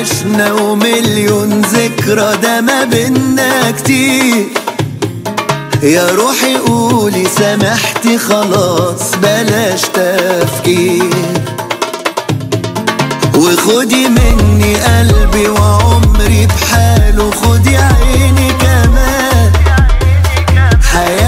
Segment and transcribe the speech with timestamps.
[0.00, 4.46] عشنا ومليون ذكرى ده ما بينا كتير.
[5.82, 11.12] يا روحي قولي سامحتي خلاص بلاش تفكير.
[13.34, 19.52] وخدي مني قلبي وعمري بحاله خدي عيني كمان.
[20.92, 21.27] حياتي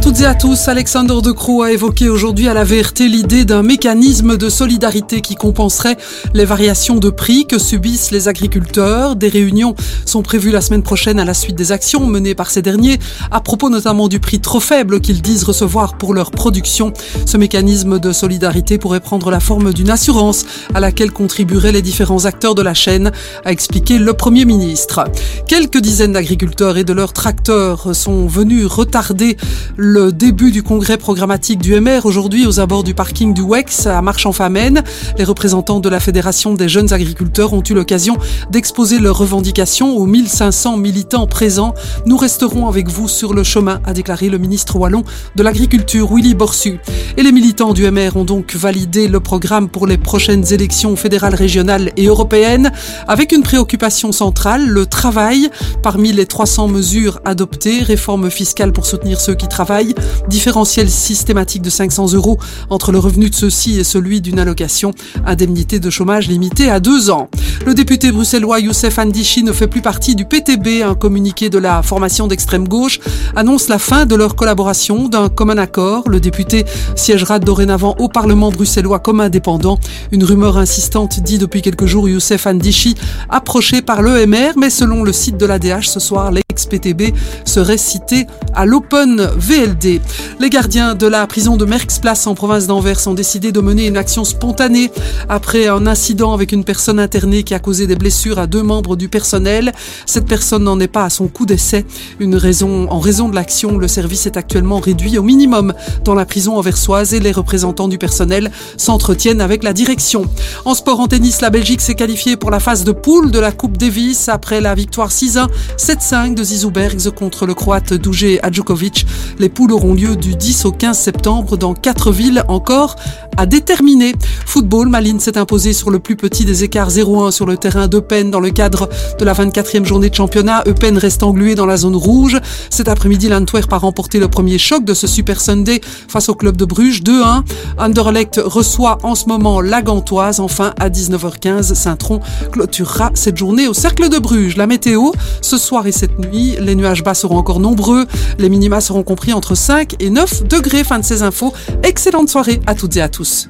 [0.00, 0.68] Toutes et à tous.
[0.68, 5.34] Alexandre De Croo a évoqué aujourd'hui à la VRT l'idée d'un mécanisme de solidarité qui
[5.34, 5.96] compenserait
[6.32, 9.16] les variations de prix que subissent les agriculteurs.
[9.16, 9.74] Des réunions
[10.06, 12.98] sont prévues la semaine prochaine à la suite des actions menées par ces derniers,
[13.30, 16.92] à propos notamment du prix trop faible qu'ils disent recevoir pour leur production.
[17.26, 22.24] Ce mécanisme de solidarité pourrait prendre la forme d'une assurance à laquelle contribueraient les différents
[22.24, 23.10] acteurs de la chaîne,
[23.44, 25.04] a expliqué le Premier ministre.
[25.46, 29.36] Quelques dizaines d'agriculteurs et de leurs tracteurs sont venus retarder
[29.76, 34.00] le début du congrès programmatique du MR aujourd'hui aux abords du parking du WEX à
[34.02, 34.82] Marche-en-Famenne.
[35.18, 38.16] Les représentants de la Fédération des jeunes agriculteurs ont eu l'occasion
[38.50, 41.74] d'exposer leurs revendications aux 1500 militants présents.
[42.06, 45.02] Nous resterons avec vous sur le chemin, a déclaré le ministre wallon
[45.34, 46.78] de l'Agriculture, Willy Borsu.
[47.16, 51.34] Et les militants du MR ont donc validé le programme pour les prochaines élections fédérales,
[51.34, 52.70] régionales et européennes
[53.08, 55.50] avec une préoccupation centrale, le travail.
[55.82, 59.79] Parmi les 300 mesures adoptées, réforme fiscale pour soutenir ceux qui travaillent,
[60.28, 62.38] différentiel systématique de 500 euros
[62.70, 64.92] entre le revenu de ceux-ci et celui d'une allocation,
[65.26, 67.28] indemnité de chômage limitée à deux ans.
[67.66, 70.82] Le député bruxellois Youssef Andichi ne fait plus partie du PTB.
[70.82, 73.00] Un communiqué de la formation d'extrême gauche
[73.36, 76.08] annonce la fin de leur collaboration d'un commun accord.
[76.08, 76.64] Le député
[76.96, 79.78] siégera dorénavant au Parlement bruxellois comme indépendant.
[80.10, 82.94] Une rumeur insistante dit depuis quelques jours Youssef Andichi
[83.28, 88.66] approché par l'EMR, mais selon le site de l'ADH ce soir, l'ex-PTB serait cité à
[88.66, 90.00] l'Open VLD.
[90.40, 93.96] Les gardiens de la prison de Merckx-Place en province d'Anvers ont décidé de mener une
[93.96, 94.90] action spontanée
[95.28, 98.96] après un incident avec une personne internée qui a causé des blessures à deux membres
[98.96, 99.72] du personnel.
[100.06, 101.86] Cette personne n'en est pas à son coup d'essai.
[102.18, 105.72] Une raison, en raison de l'action, le service est actuellement réduit au minimum
[106.04, 110.24] dans la prison anversoise et les représentants du personnel s'entretiennent avec la direction.
[110.64, 113.52] En sport en tennis, la Belgique s'est qualifiée pour la phase de poule de la
[113.52, 115.46] Coupe Davis après la victoire 6-1,
[115.76, 119.04] 7-5 de Zizou Bergs contre le Croate Duje Adjukovic.
[119.38, 122.96] Les poules auront lieu du 10 au 15 septembre dans quatre villes encore
[123.36, 124.14] à déterminer.
[124.46, 128.30] Football, Malines s'est imposé sur le plus petit des écarts 0-1 sur le terrain d'Eupen
[128.30, 128.88] dans le cadre
[129.18, 130.62] de la 24e journée de championnat.
[130.66, 132.38] Eupen reste englué dans la zone rouge.
[132.70, 136.56] Cet après-midi, l'Antwerp a remporté le premier choc de ce Super Sunday face au club
[136.56, 137.42] de Bruges 2-1.
[137.78, 140.40] Anderlecht reçoit en ce moment la Gantoise.
[140.40, 142.20] Enfin, à 19h15, Saint-Tron
[142.50, 144.56] clôturera cette journée au Cercle de Bruges.
[144.56, 145.12] La météo,
[145.42, 148.06] ce soir et cette nuit, les nuages bas seront encore nombreux,
[148.38, 150.84] les minima seront compris entre 5 et 9 degrés.
[150.84, 151.52] Fin de ces infos.
[151.82, 153.48] Excellente soirée à toutes et à tous.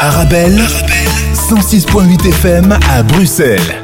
[0.00, 0.60] Arabelle,
[1.50, 3.81] 106.8 FM à Bruxelles.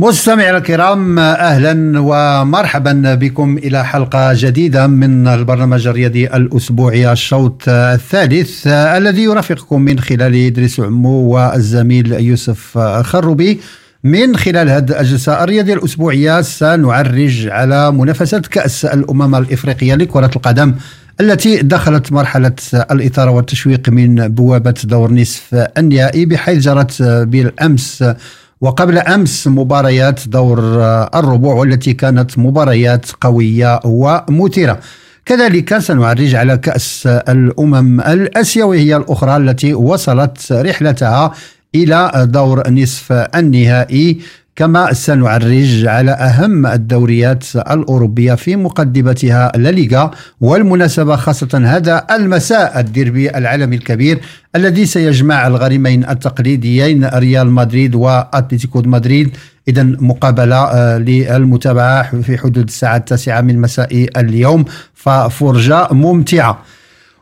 [0.00, 9.22] مستمعينا الكرام أهلا ومرحبا بكم إلى حلقة جديدة من البرنامج الرياضي الأسبوعي الشوط الثالث الذي
[9.22, 13.60] يرافقكم من خلال إدريس عمو والزميل يوسف خروبي.
[14.04, 20.74] من خلال هذه الجلسة الرياضية الأسبوعية سنعرج على منافسة كأس الأمم الإفريقية لكرة القدم
[21.20, 28.04] التي دخلت مرحلة الإثارة والتشويق من بوابة دور نصف النهائي بحيث جرت بالأمس
[28.60, 30.58] وقبل أمس مباريات دور
[31.14, 34.80] الربوع والتي كانت مباريات قوية ومثيرة.
[35.26, 41.32] كذلك سنعرج على كأس الأمم الاسيويه الأخرى التي وصلت رحلتها
[41.74, 44.18] إلى دور نصف النهائي
[44.60, 50.10] كما سنعرج على أهم الدوريات الأوروبية في مقدمتها لا ليغا
[50.40, 54.20] والمناسبة خاصة هذا المساء الديربي العالمي الكبير
[54.56, 59.36] الذي سيجمع الغريمين التقليديين ريال مدريد وأتلتيكو مدريد.
[59.68, 64.64] اذا مقابلة آه، للمتابعة في حدود الساعة التاسعة من مساء اليوم
[64.94, 66.62] ففرجة ممتعة.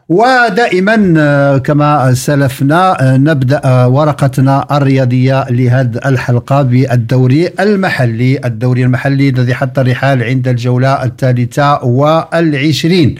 [0.09, 9.29] ودائما آه، كما سلفنا آه، نبدأ آه، ورقتنا الرياضية لهذه الحلقة بالدوري المحلي، الدوري المحلي
[9.29, 13.15] الذي حط الرحال عند الجولة الثالثة والعشرين.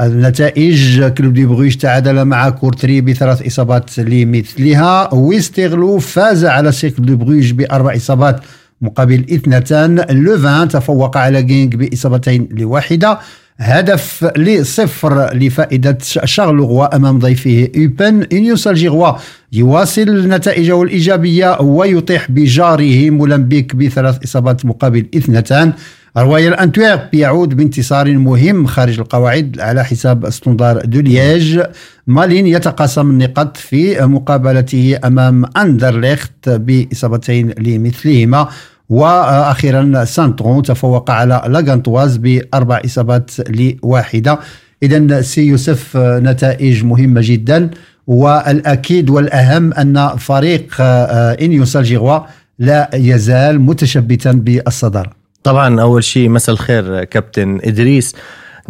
[0.00, 5.14] النتائج كلوب دي بروج تعادل مع كورتري بثلاث إصابات لمثلها.
[5.14, 8.40] ويستغلو فاز على سيركل دي بروج بأربع إصابات
[8.80, 10.04] مقابل اثنتان.
[10.10, 13.18] لوفان تفوق على جينك بإصابتين لواحدة.
[13.58, 19.12] هدف لصفر لفائدة شارلغوا أمام ضيفه أوبن إنيوس الجيغوا
[19.52, 25.72] يواصل نتائجه الإيجابية ويطيح بجاره مولمبيك بثلاث إصابات مقابل اثنتان.
[26.18, 31.60] رويال أنتويرب يعود بانتصار مهم خارج القواعد على حساب ستوندار دو ليج
[32.06, 38.48] مالين يتقاسم النقاط في مقابلته أمام أندرليخت بإصابتين لمثلهما.
[38.88, 44.38] وأخيرا سانترون تفوق على لاغانتواز بأربع إصابات لواحدة.
[44.82, 47.70] اذا سي يوسف نتائج مهمة جدا
[48.06, 52.18] والأكيد والأهم أن فريق آه، إنيوس الجيغوا
[52.58, 55.10] لا يزال متشبتا بالصدارة.
[55.42, 58.14] طبعا أول شيء مساء الخير كابتن إدريس.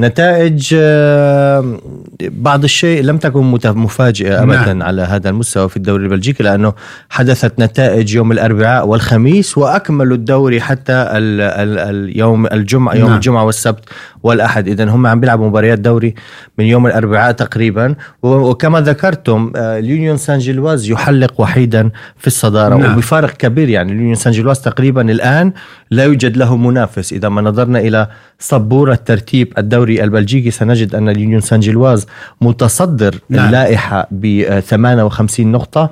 [0.01, 1.79] نتائج آه،
[2.23, 4.79] بعض الشيء لم تكن مت- مفاجئة ابدا نعم.
[4.79, 4.83] نعم.
[4.89, 6.73] على هذا المستوى في الدوري البلجيكي لأنه
[7.11, 13.09] حدثت نتائج يوم الأربعاء والخميس وأكملوا الدوري حتى ال ال اليوم الجمعة يوم نعم.
[13.09, 13.17] نعم.
[13.17, 13.85] الجمعة والسبت
[14.23, 16.15] والأحد اذا هم عم بيلعبوا مباريات دوري
[16.59, 22.81] من يوم الأربعاء تقريبا وكما ذكرتم آه، اليونيون سان جيلواز يحلق وحيدا في الصدارة نعم.
[22.87, 22.97] نعم.
[22.97, 25.53] وبفارق كبير يعني اليونيون سان جيلواز تقريبا الآن
[25.91, 28.09] لا يوجد له منافس إذا ما نظرنا إلى
[28.39, 32.07] سبوره ترتيب الدوري البلجيكي سنجد أن اليونيون سان جيلواز
[32.41, 33.47] متصدر نعم.
[33.47, 35.91] اللائحة ب 58 نقطة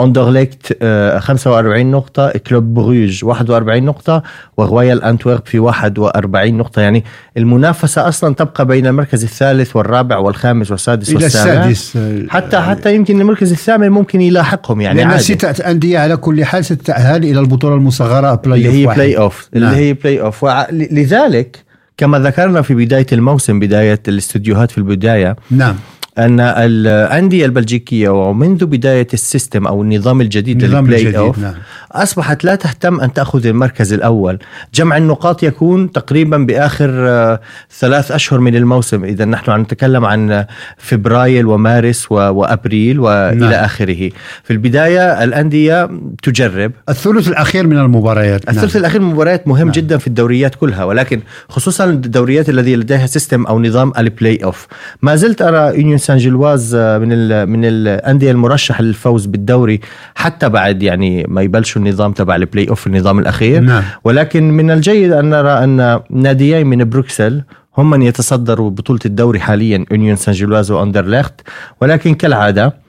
[0.00, 4.22] اندرليكت آه، 45 نقطة كلوب بروج 41 نقطة
[4.56, 7.04] وغويال أنتورب في 41 نقطة يعني
[7.36, 12.94] المنافسة أصلا تبقى بين المركز الثالث والرابع والخامس والسادس إلى والسابع السادس آه، حتى حتى
[12.94, 17.74] يمكن المركز الثامن ممكن يلاحقهم يعني عادي ستة أندية على كل حال ستتاهل إلى البطولة
[17.74, 18.86] المصغرة play اللي هي.
[18.86, 19.74] play off اللي نعم.
[19.74, 21.65] هي بلاي اوف لذلك
[21.96, 25.36] كما ذكرنا في بداية الموسم بداية الاستديوهات في البداية.
[25.50, 25.76] نعم.
[26.18, 31.38] أن الأندية البلجيكية ومنذ بداية ال system أو النظام الجديد النظام لل play الجديد، off
[31.38, 31.54] نعم.
[31.92, 34.38] أصبحت لا تهتم أن تأخذ المركز الأول
[34.74, 37.40] جمع النقاط يكون تقريبا بآخر آه،
[37.78, 40.46] ثلاث أشهر من الموسم إذا نحن عم نتكلم عن
[40.76, 43.52] فبراير ومارس وأبريل والى نعم.
[43.52, 44.10] آخره
[44.44, 45.90] في البداية الأندية
[46.22, 48.80] تجرب الثلث الأخير من المباريات الثلث نعم.
[48.80, 49.70] الأخير من المباريات مهم نعم.
[49.70, 54.66] جدا في الدوريات كلها ولكن خصوصا الدوريات الذي لديها system أو نظام البلاي اوف
[55.02, 59.80] ما زلت أرى يونيون سان جيلواز آه، من ال من الأندية المرشحة للفوز بالدوري
[60.14, 63.82] حتى بعد يعني ما يبلشوا النظام تبع البلاي اوف النظام الأخير نعم.
[64.04, 67.42] ولكن من الجيد أن نرى أن ناديين من بروكسل
[67.78, 71.40] هم من يتصدروا بطولة الدوري حاليا يونيون سان جيلواز واندرليخت
[71.80, 72.85] ولكن كالعادة آه،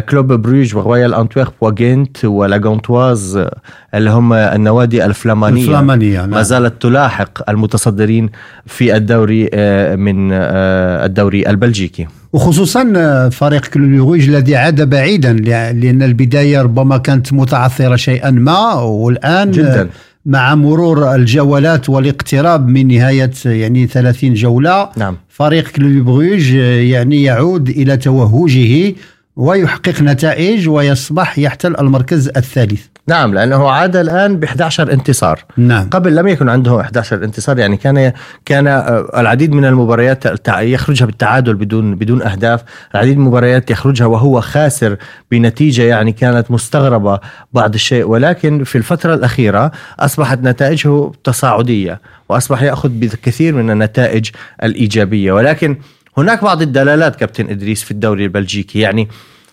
[0.00, 3.56] كلوب بروج وغويال انتويرب وجنت ولاغونتواز آه،
[3.94, 6.30] اللي هم النوادي الفلامانية الفلامانية، نعم.
[6.30, 8.30] ما زالت تلاحق المتصدرين
[8.66, 15.32] في الدوري آه، من آه، الدوري البلجيكي وخصوصا آه، فريق كلوب بروج الذي عاد بعيدا
[15.32, 19.80] لأن البداية ربما كانت متعثرة شيئا ما والآن جداً.
[19.80, 19.88] آه،
[20.26, 25.16] مع مرور الجولات والاقتراب من نهاية يعني 30 جولة نعم.
[25.28, 28.94] فريق كلوبيغوج آه، يعني يعود إلى توهجه
[29.36, 32.86] ويحقق نتائج ويصبح يحتل المركز الثالث.
[33.08, 35.44] نعم لأنه عاد الآن ب 11 انتصار.
[35.56, 35.88] نعم.
[35.90, 38.12] قبل لم يكن عنده 11 انتصار يعني كان
[38.44, 42.62] كان آه، العديد من المباريات يخرجها بالتعادل بدون بدون أهداف،
[42.94, 44.96] العديد من المباريات يخرجها وهو خاسر
[45.30, 47.20] بنتيجة يعني كانت مستغربة
[47.52, 48.04] بعض الشيء.
[48.04, 54.30] ولكن في الفترة الأخيرة أصبحت نتائجه تصاعدية وأصبح يأخذ بكثير من النتائج
[54.62, 55.32] الإيجابية.
[55.32, 55.76] ولكن
[56.18, 58.80] هناك بعض الدلالات كابتن إدريس في الدوري البلجيكي.
[58.80, 59.08] يعني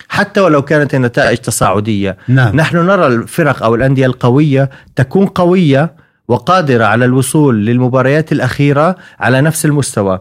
[0.08, 2.56] حتى ولو كانت النتائج تصاعدية نعم.
[2.56, 5.92] نحن نرى الفرق أو الأندية القوية تكون قوية
[6.28, 10.18] وقادرة على الوصول للمباريات الأخيرة على نفس المستوى.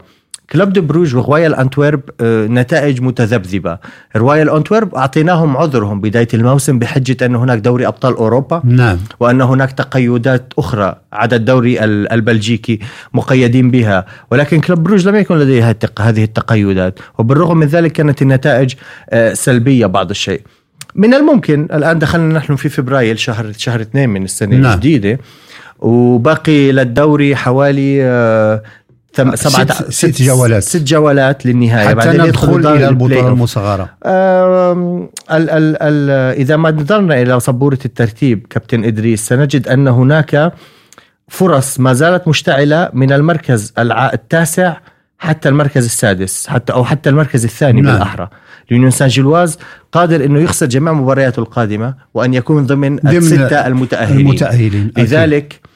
[0.53, 3.77] كلوب دو بروج وغوايال انتويرب آه، نتائج متذبذبة.
[4.15, 8.61] رويال انتويرب أعطيناهم عذرهم بداية الموسم بحجة أن هناك دوري أبطال أوروبا.
[8.65, 8.97] نعم.
[9.19, 12.79] وأن هناك تقيدات أخرى عدا الدوري ال- البلجيكي
[13.13, 14.05] مقيدين بها.
[14.31, 16.99] ولكن كلوب بروج لم يكن لديه هذه التقيدات.
[17.17, 18.73] وبالرغم من ذلك كانت النتائج
[19.09, 20.41] آه، سلبية بعض الشيء.
[20.95, 24.73] من الممكن الآن دخلنا نحن في فبراير شهر شهر اثنين من السنة نعم.
[24.73, 25.19] الجديدة.
[25.79, 28.63] وباقي للدوري حوالي آه،
[29.15, 30.63] سبعة ست- ست جولات.
[30.63, 33.27] ست جولات للنهاية حتى بعدين ندخل إلى البطولة.
[33.27, 39.87] المصغرة آم، ال ال ال إذا ما نظرنا إلى سبورة الترتيب كابتن إدريس سنجد أن
[39.87, 40.53] هناك
[41.29, 44.77] فرص ما زالت مشتعلة من المركز الع- التاسع
[45.19, 47.93] حتى المركز السادس حتى أو حتى المركز الثاني نعم.
[47.93, 48.29] بالأحرى
[48.67, 49.57] اليونيون سان جيلواز
[49.91, 54.99] قادر أنه يخسر جميع مبارياته القادمة وأن يكون ضمن, ضمن الستة المتأهلين المتأهلين أكيد.
[54.99, 55.72] لذلك آه،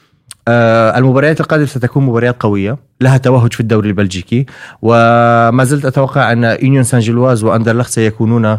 [0.98, 4.46] المباريات القادمة ستكون مباريات قوية لها توهج في الدوري البلجيكي
[4.82, 8.58] وما زلت أتوقع أن يونيون سان جيلواز وأندرلخت سيكونون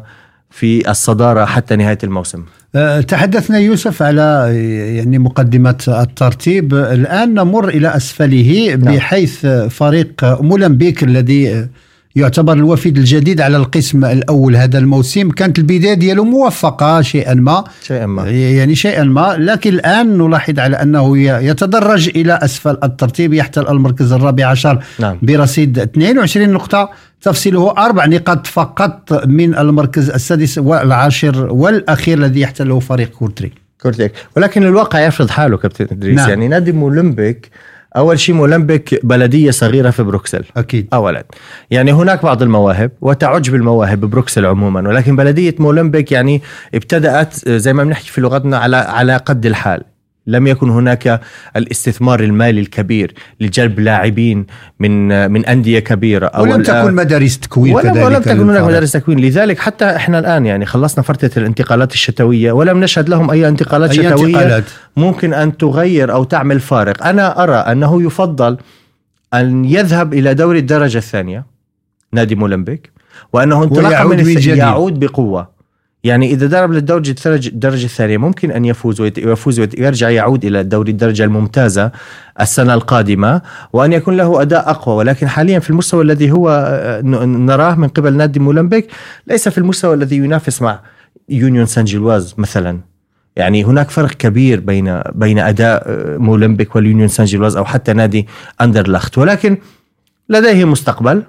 [0.50, 4.52] في الصدارة حتى نهاية الموسم أه، تحدثنا يوسف على
[4.96, 8.96] يعني مقدمة الترتيب الآن نمر إلى أسفله نعم.
[8.96, 11.68] بحيث فريق مولمبيك الذي
[12.16, 15.30] يعتبر الوفد الجديد على القسم الأول هذا الموسم.
[15.30, 17.64] كانت البداية ديالو موفقة شيئا ما.
[17.84, 18.30] شيئا ما.
[18.30, 19.36] يعني شيئا ما.
[19.40, 23.34] لكن الآن نلاحظ على أنه ي- يتدرج إلى أسفل الترتيب.
[23.34, 25.18] يحتل المركز الرابع عشر نعم.
[25.22, 26.90] برصيد 22 نقطة.
[27.22, 33.52] تفصيله أربع نقاط فقط من المركز السادس والعاشر والأخير الذي يحتله فريق كورتري
[33.82, 36.16] كورتيك ولكن الواقع يفرض حاله كابتن إدريس.
[36.16, 36.20] نعم.
[36.26, 36.30] نعم.
[36.30, 37.50] يعني نادي مولمبيك
[37.98, 40.44] أول شيء مولمبيك بلدية صغيرة في بروكسل.
[40.58, 40.88] أكيد.
[40.94, 41.24] اولا.
[41.72, 46.42] يعني هناك بعض المواهب وتعج بالمواهب ببروكسل عموما ولكن بلدية مولمبيك يعني
[46.76, 49.84] ابتدأت زي ما بنحكي في لغتنا على على قد الحال.
[50.30, 51.22] لم يكن هناك
[51.56, 54.46] الاستثمار المالي الكبير لجلب لاعبين
[54.80, 58.64] من من أندية كبيرة أو ولم تكن مدارس تكوين ولم, كذلك ولم تكن هناك.
[58.64, 63.48] مدارس تكوين لذلك حتى إحنا الآن يعني خلصنا فترة الانتقالات الشتوية ولم نشهد لهم أي
[63.48, 64.64] انتقالات أي شتوية انتقالات
[64.98, 68.58] ممكن أن تغير أو تعمل فارق أنا أرى أنه يفضل
[69.34, 71.46] أن يذهب إلى دوري الدرجة الثانية
[72.14, 72.92] نادي مولمبيك
[73.34, 74.40] وأنه انطلاقا من.
[74.40, 75.59] يعود بقوة
[76.04, 77.16] يعني إذا درب للدرجه
[77.48, 81.92] الدرجه الثانية ممكن أن يفوز ويفوز ويرجع يعود إلى دوري الدرجة الممتازة
[82.42, 83.42] السنة القادمة
[83.74, 84.96] وأن يكون له أداء أقوى.
[84.96, 88.92] ولكن حاليا في المستوى الذي هو آه، نراه من قبل نادي مولمبيك
[89.28, 90.80] ليس في المستوى الذي ينافس مع
[91.30, 92.80] يونيون سان جيلواز مثلا.
[93.36, 98.28] يعني هناك فرق كبير بين بين أداء آه، مولمبيك واليونيون سان جيلواز أو حتى نادي
[98.62, 99.58] اندرلخت ولكن
[100.30, 101.24] لديه مستقبل.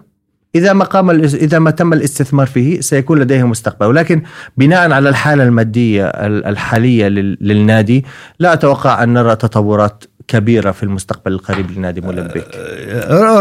[0.55, 3.87] إذا ما قام إذا ما تم الاستثمار فيه سيكون لديه مستقبل.
[3.87, 4.23] ولكن
[4.57, 8.05] بناء على الحالة المادية ال- الحالية لل- للنادي
[8.39, 12.45] لا أتوقع أن نرى تطورات كبيرة في المستقبل القريب لنادي مولمبيك.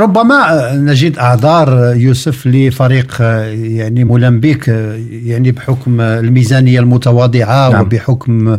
[0.01, 4.67] ربما نجد أعذار يوسف لفريق يعني مولمبيك
[5.09, 7.81] يعني بحكم الميزانية المتواضعة نعم.
[7.81, 8.57] وبحكم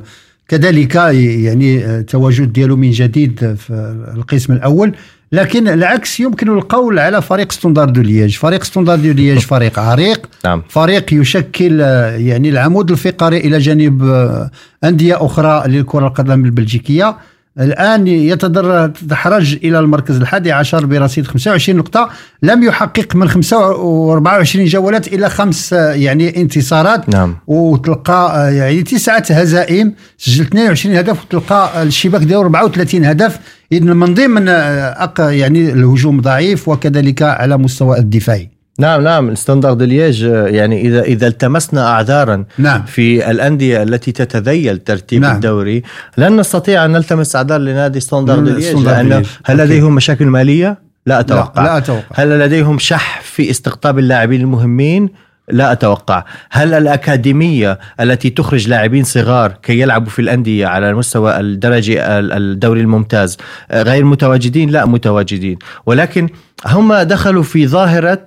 [0.48, 4.92] كذلك يعني تواجد ديالو من جديد في القسم الأول.
[5.32, 10.26] لكن العكس يمكن القول على فريق ستوندار دو ليج فريق ستوندار دو ليج فريق عريق.
[10.44, 10.62] نعم.
[10.68, 14.50] فريق يشكل آه، يعني العمود الفقري إلى جانب آه،
[14.84, 17.16] أندية أخرى للكرة القدم البلجيكية.
[17.60, 22.08] الآن يتدرج إلى المركز الحادي عشر برصيد 25 نقطة.
[22.42, 27.08] لم يحقق من 24 جولات إلا خمس آه، يعني انتصارات.
[27.08, 27.36] نعم.
[27.46, 33.38] وتلقى يعني تسعة هزائم سجل 22 هدف وتلقى الشباك ديالو 34 هدف.
[33.72, 38.50] اذا من ضمن آه، أق- يعني الهجوم ضعيف وكذلك على مستوى الدفاعي
[38.80, 44.78] نعم نعم ستاندرد ليج آه، يعني إذا إذا التمسنا أعذارا نعم في الأندية التي تتذيل
[44.78, 45.34] ترتيب نعم.
[45.34, 45.82] الدوري
[46.18, 49.26] لن نستطيع أن نلتمس أعذار لنادي ستاندرد ليج ليج.
[49.44, 49.56] هل.
[49.58, 55.08] لديهم مشاكل مالية؟ لا أتوقع لا, لا أتوقع هل لديهم شح في استقطاب اللاعبين المهمين؟
[55.52, 56.24] لا أتوقع.
[56.50, 62.80] هل الأكاديمية التي تخرج لاعبين صغار كي يلعبوا في الأندية على مستوى الدرجة ال- الدوري
[62.80, 63.36] الممتاز
[63.70, 65.58] آه، غير متواجدين؟ لا متواجدين.
[65.86, 66.28] ولكن
[66.66, 68.26] هم دخلوا في ظاهرة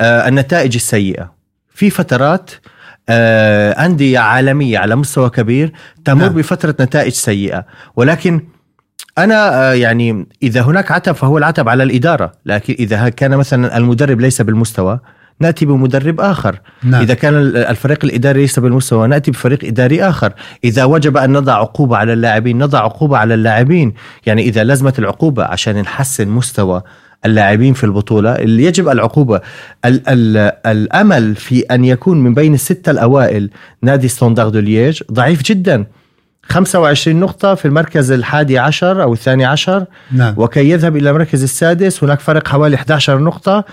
[0.00, 1.32] آه، النتائج السيئة.
[1.74, 2.50] في فترات
[3.08, 5.72] آه، أندية عالمية على مستوى كبير
[6.04, 6.32] تمر نعم.
[6.34, 7.64] بفترة نتائج سيئة.
[7.96, 8.40] ولكن
[9.18, 12.32] أنا آه، يعني إذا هناك عتب فهو العتب على الإدارة.
[12.46, 15.00] لكن إذا كان مثلا المدرب ليس بالمستوى
[15.40, 16.60] نأتي بمدرب آخر.
[16.82, 17.02] نعم.
[17.02, 20.32] إذا كان ال- الفريق الإداري ليس بالمستوى نأتي بفريق إداري آخر.
[20.64, 23.94] إذا وجب أن نضع عقوبة على اللاعبين نضع عقوبة على اللاعبين.
[24.26, 26.82] يعني إذا لزمت العقوبة عشان نحسن مستوى
[27.26, 29.40] اللاعبين في البطولة اللي يجب العقوبة.
[29.84, 33.50] ال ال الأمل في أن يكون من بين الستة الأوائل
[33.82, 35.86] نادي ستوندار دو لييج ضعيف جدا.
[36.48, 39.84] 25 نقطة في المركز الحادي عشر أو الثاني عشر.
[40.12, 40.34] نعم.
[40.36, 43.64] وكي يذهب إلى المركز السادس هناك فرق حوالي 11 نقطة.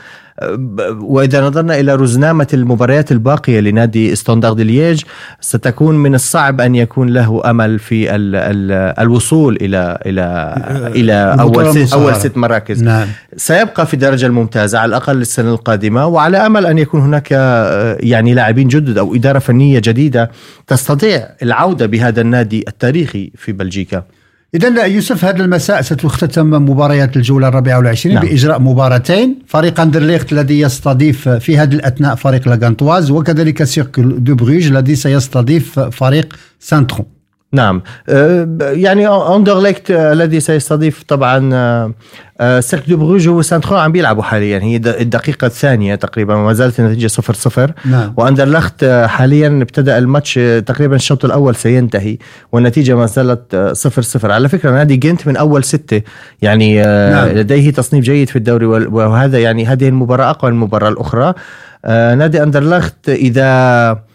[1.01, 5.01] وإذا نظرنا إلى رزنامة المباريات الباقية لنادي ستوندار دي لييج
[5.41, 10.55] ستكون من الصعب أن يكون له أمل في ال ال الوصول إلى إلى
[10.95, 11.93] إلى البطولة أول ست.
[11.93, 12.83] أول ست مراكز.
[12.83, 13.07] نعم.
[13.38, 18.33] سيبقى في الدرجة الممتازة على الأقل السنة القادمة وعلى أمل أن يكون هناك آه، يعني
[18.33, 20.31] لاعبين جدد أو إدارة فنية جديدة
[20.67, 24.03] تستطيع العودة بهذا النادي التاريخي في بلجيكا.
[24.55, 28.25] إذا يوسف هذا المساء ستختتم مباريات الجولة الرابعة والعشرين نعم.
[28.25, 34.67] بإجراء مباراتين فريق أندرليخت الذي يستضيف في هذه الأثناء فريق لاغانتواز وكذلك سيركل دو بروج
[34.67, 37.21] الذي سيستضيف فريق سانترون
[37.53, 37.81] نعم.
[38.10, 41.50] آه، يعني أندرليكت آه، الذي سيستضيف طبعا
[42.41, 44.60] آه، سيرك دو بروج وسانترون عم بيلعبوا حاليا.
[44.60, 47.72] هي الدقيقة الثانية تقريبا وما زالت النتيجة صفر صفر.
[47.86, 48.13] نعم.
[48.17, 52.17] واندرلخت حاليا ابتدأ الماتش تقريبا الشوط الأول سينتهي
[52.51, 54.31] والنتيجة ما زالت آه، صفر صفر.
[54.31, 56.01] على فكرة نادي جنت من أول ستة.
[56.41, 57.27] يعني نعم.
[57.27, 61.34] لديه تصنيف جيد في الدوري وهذا يعني هذه المباراة أقوى من المباراة الأخرى.
[61.88, 64.11] نادي اندرلخت إذا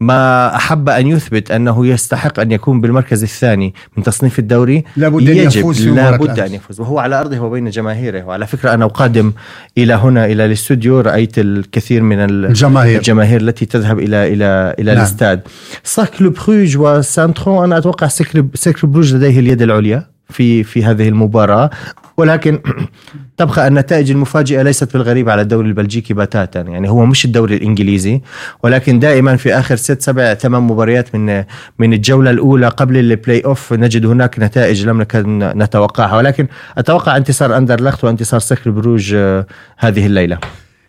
[0.00, 4.84] ما أحب أن يثبت أنه يستحق أن يكون بالمركز الثاني من تصنيف الدوري.
[4.96, 6.38] لابد أن يفوز لابد.
[6.40, 6.80] أن يفوز.
[6.80, 8.22] وهو على أرضه وبين جماهيره.
[8.24, 9.32] وعلى فكرة أنا قادم
[9.78, 12.98] إلى هنا إلى الاستوديو رأيت الكثير من ال- الجماهير.
[12.98, 15.00] الجماهير التي تذهب إلى إلى إلى نعم.
[15.00, 15.40] الاستاد.
[15.84, 20.09] سيركل بروج وسانترون أنا أتوقع سيركل سيركل بروج لديه اليد العليا.
[20.30, 21.70] في في هذه المباراة.
[22.16, 22.60] ولكن
[23.38, 26.60] تبقى النتائج المفاجئة ليست بالغريب على الدوري البلجيكي بتاتا.
[26.60, 28.20] يعني هو مش الدوري الإنجليزي
[28.62, 31.44] ولكن دائما في آخر ست سبع ثمان مباريات من
[31.78, 36.16] من الجولة الأولى قبل البلاي اوف نجد هناك نتائج لم نكن نتوقعها.
[36.16, 36.46] ولكن
[36.78, 39.46] أتوقع انتصار أندرلخت وانتصار سكر بروج آه،
[39.78, 40.38] هذه الليلة.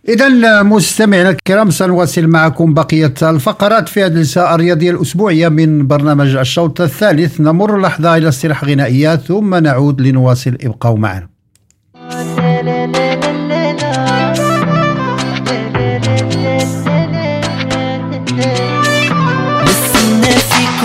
[0.10, 6.82] إذا مستمعينا الكرام سنواصل معكم بقية الفقرات في هذه الساعة الرياضية الأسبوعية من برنامج الشوط
[6.82, 7.42] الثالث.
[7.42, 10.58] نمر لحظة إلى استراحة غنائية ثم نعود لنواصل.
[10.64, 11.28] ابقوا معنا.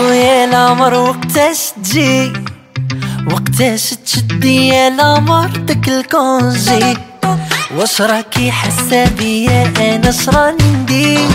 [0.00, 2.32] ويا العمر وقتاش تجي
[3.32, 6.96] وقتاش تشدي يا العمر داك الكونجي.
[7.74, 11.28] واش راكي حاسه بيا أنا شراني ندير.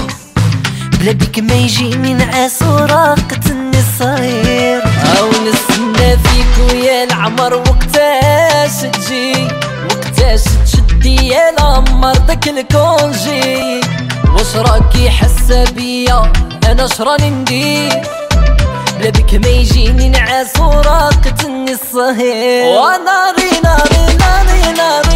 [0.99, 4.83] بلا بيك ما يجيني نعاس وراقتني الصغير
[5.19, 9.47] أو نستنى فيك ويا العمر وقتاش تجي؟
[9.89, 13.81] وقتاش تشدي يا العمر داك الكونجي؟
[14.33, 16.31] واش راكي حاسه بيا
[16.71, 18.01] أنا شراني ندير.
[18.99, 25.10] بلا بك ما يجيني نعاس وراقتني الصهير وناري ناري ناري ناري ناري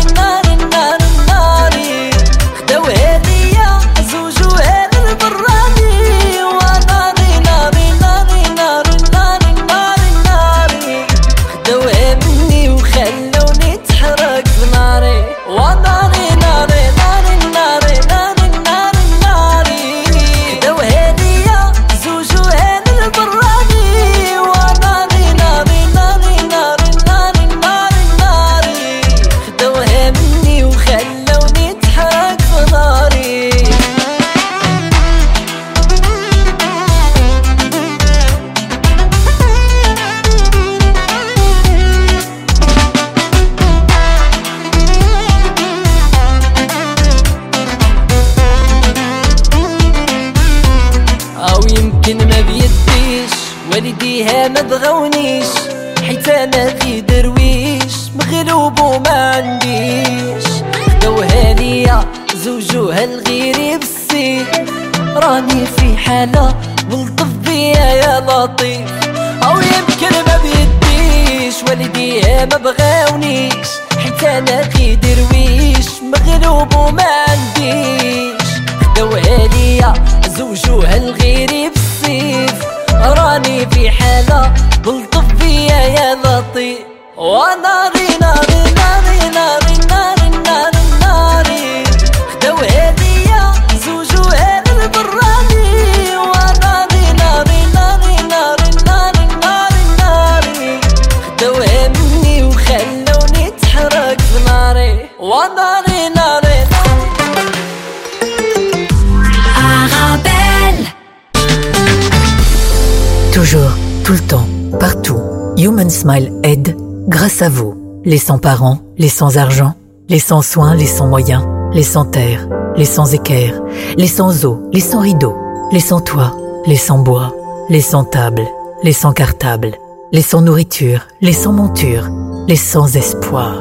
[116.05, 117.73] Smile aide grâce à vous.
[118.05, 119.73] Les sans-parents, les sans-argent,
[120.07, 123.59] les sans-soins, les sans-moyens, les sans-terre, les sans-équerre,
[123.97, 125.35] les sans-eau, les sans-rideaux,
[125.71, 126.35] les sans-toit,
[126.67, 127.33] les sans-bois,
[127.69, 128.43] les sans-table,
[128.83, 129.71] les sans-cartable,
[130.11, 132.07] les sans-nourriture, les sans-monture,
[132.47, 133.55] les sans-espoir,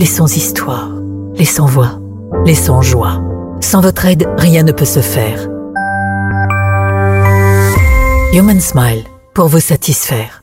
[0.00, 0.90] les sans-histoire,
[1.36, 2.00] les sans-voix,
[2.44, 3.22] les sans-joie.
[3.60, 5.48] Sans votre aide, rien ne peut se faire.
[8.32, 10.42] Human Smile, pour vous satisfaire.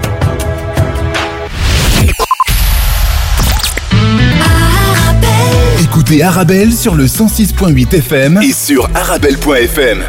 [5.93, 9.99] Écoutez Arabelle sur le 106.8 FM et sur arabelle.fm.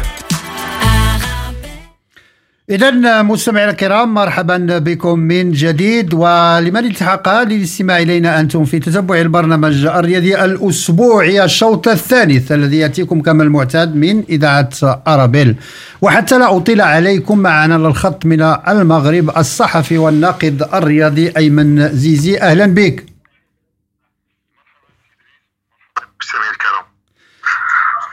[2.69, 6.13] إذا مستمعينا الكرام مرحبا بكم من جديد.
[6.13, 13.43] ولمن التحق للاستماع إلينا أنتم في تتبع البرنامج الرياضي الأسبوعي الشوط الثالث الذي يأتيكم كما
[13.43, 14.69] المعتاد من إذاعة
[15.07, 15.55] أرابيل.
[16.01, 22.39] وحتى لا أطيل عليكم معنا على الخط من المغرب الصحفي والناقد الرياضي أيمن زيزي.
[22.39, 23.05] أهلا بك
[26.21, 26.85] مستمعي الكرام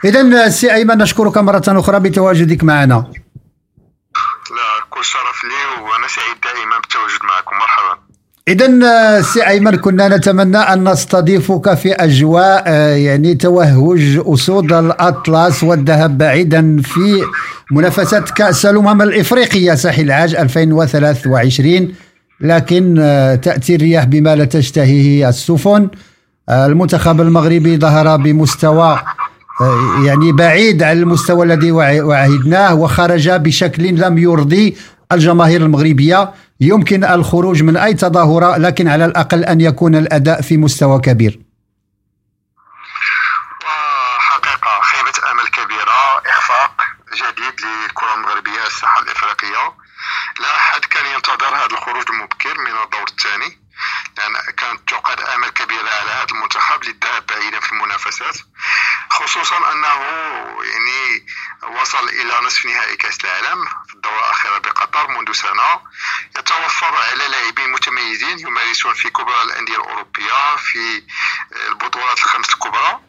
[0.05, 2.95] إذا سي أيمن نشكرك مرة أخرى بتواجدك معنا.
[2.95, 7.55] لا كل شرف لي وأنا سعيد دائما بالتواجد معكم.
[7.55, 8.01] مرحبا.
[8.47, 16.17] إذا سي أيمن كنا نتمنى أن نستضيفك في أجواء آه، يعني توهج أسود الأطلس والذهاب
[16.17, 17.23] بعيدا في
[17.71, 21.95] منافسات كأس الأمم الإفريقية ساحل العاج 2023
[22.41, 25.89] لكن آه، تأتي الرياح بما لا تشتهيه السفن.
[26.49, 28.99] آه، المنتخب المغربي ظهر بمستوى
[30.05, 34.77] يعني بعيد عن المستوى الذي وع- وعهدناه وخرج بشكل لم يرضي
[35.11, 36.33] الجماهير المغربية.
[36.61, 41.39] يمكن الخروج من أي تظاهرة لكن على الأقل أن يكون الأداء في مستوى كبير.
[43.65, 46.81] وحقيقة خيبة أمل كبيرة إخفاق
[47.13, 49.63] جديد للكرة المغربية الساحة الإفريقية.
[50.39, 53.51] لا أحد كان ينتظر هذا الخروج المبكر من الدور الثاني
[54.17, 58.37] لأن كانت تعقد آمال كبيرة على هذا المنتخب للذهاب بعيدا في المنافسات.
[59.21, 59.95] خصوصا أنه
[60.63, 61.25] يعني
[61.63, 65.81] وصل إلى نصف نهائي كأس العالم في الدورة الأخيرة بقطر منذ سنة.
[66.37, 71.03] يتوفر على لاعبين متميزين يمارسون في كبرى الأندية الأوروبية في
[71.51, 72.99] البطولات الخمس الكبرى.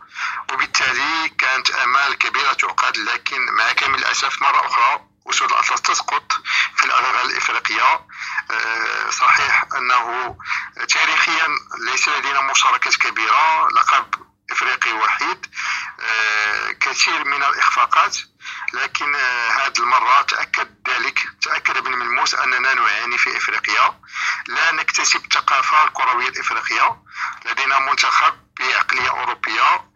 [0.53, 6.33] وبالتالي كانت أمال كبيرة تعقد لكن مع كامل الأسف مرة أخرى أسود الأطلس تسقط
[6.77, 8.07] في الادوار الإفريقية.
[8.51, 10.37] آه، صحيح أنه
[10.88, 11.48] تاريخيا
[11.79, 13.68] ليس لدينا مشاركات كبيرة.
[13.68, 15.46] لقب إفريقي وحيد.
[16.80, 18.16] كثير من الإخفاقات
[18.72, 24.00] لكن آه، هذه المرة تأكد ذلك تأكد بالملموس أننا نعاني في إفريقيا.
[24.46, 27.02] لا نكتسب الثقافه الكرويه الافريقيه
[27.44, 29.92] لدينا منتخب بعقلية أوروبية.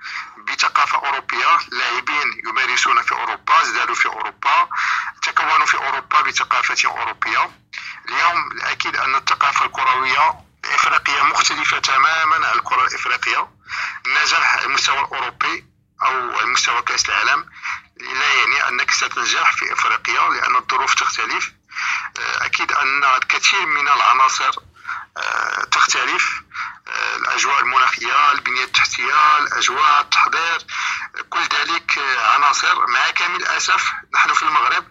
[0.48, 4.68] بثقافة أوروبية لاعبين يمارسون في أوروبا ازدادوا في أوروبا
[5.22, 7.50] تكونوا في أوروبا بثقافة أوروبية.
[8.08, 13.50] اليوم الأكيد أن الثقافة الكروية الافريقيه مختلفة تماما عن الكرة الإفريقية.
[14.06, 15.65] النجاح على المستوى الأوروبي.
[16.00, 17.46] على مستوى كأس العالم
[18.00, 21.52] لا يعني أنك ستنجح في إفريقيا لأن الظروف تختلف.
[22.18, 24.50] آه، أكيد أن الكثير من العناصر
[25.16, 26.42] آه، تختلف.
[26.88, 30.66] آه، الأجواء المناخية البنية التحتية الأجواء التحضير
[31.30, 32.86] كل ذلك عناصر.
[32.86, 34.84] مع كامل الأسف نحن في المغرب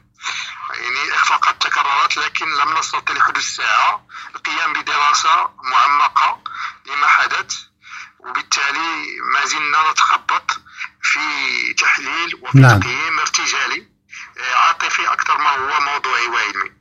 [0.73, 4.07] يعني اخفاقات تكررت لكن لم نستطع لحدود الساعة.
[4.35, 6.43] القيام بدراسة معمقة
[6.85, 7.55] لما حدث.
[8.29, 8.91] وبالتالي
[9.33, 10.59] ما زلنا نتخبط
[11.01, 11.19] في
[11.77, 12.79] تحليل وفي نعم.
[12.79, 13.87] تقييم ارتجالي
[14.37, 16.71] آه، عاطفي أكثر ما هو موضوعي وعلمي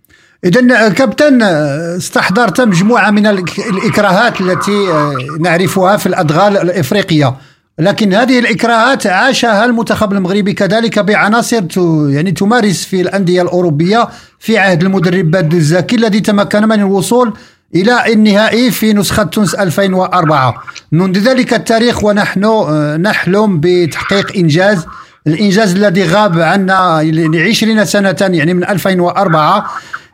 [0.45, 7.37] إذا كابتن آه، استحضرت مجموعة من الإكراهات التي آه، نعرفها في الأدغال الإفريقية
[7.79, 11.63] لكن هذه الإكراهات عاشها المنتخب المغربي كذلك بعناصر
[12.09, 17.35] يعني تمارس في الأندية الأوروبية في عهد المدرب بدر الزكي الذي تمكن من الوصول
[17.75, 24.87] إلى النهائي في نسخة تونس 2004 منذ ذلك التاريخ ونحن آه، نحلم بتحقيق إنجاز
[25.27, 29.71] الإنجاز الذي غاب عنا لعشرين سنة يعني من 2004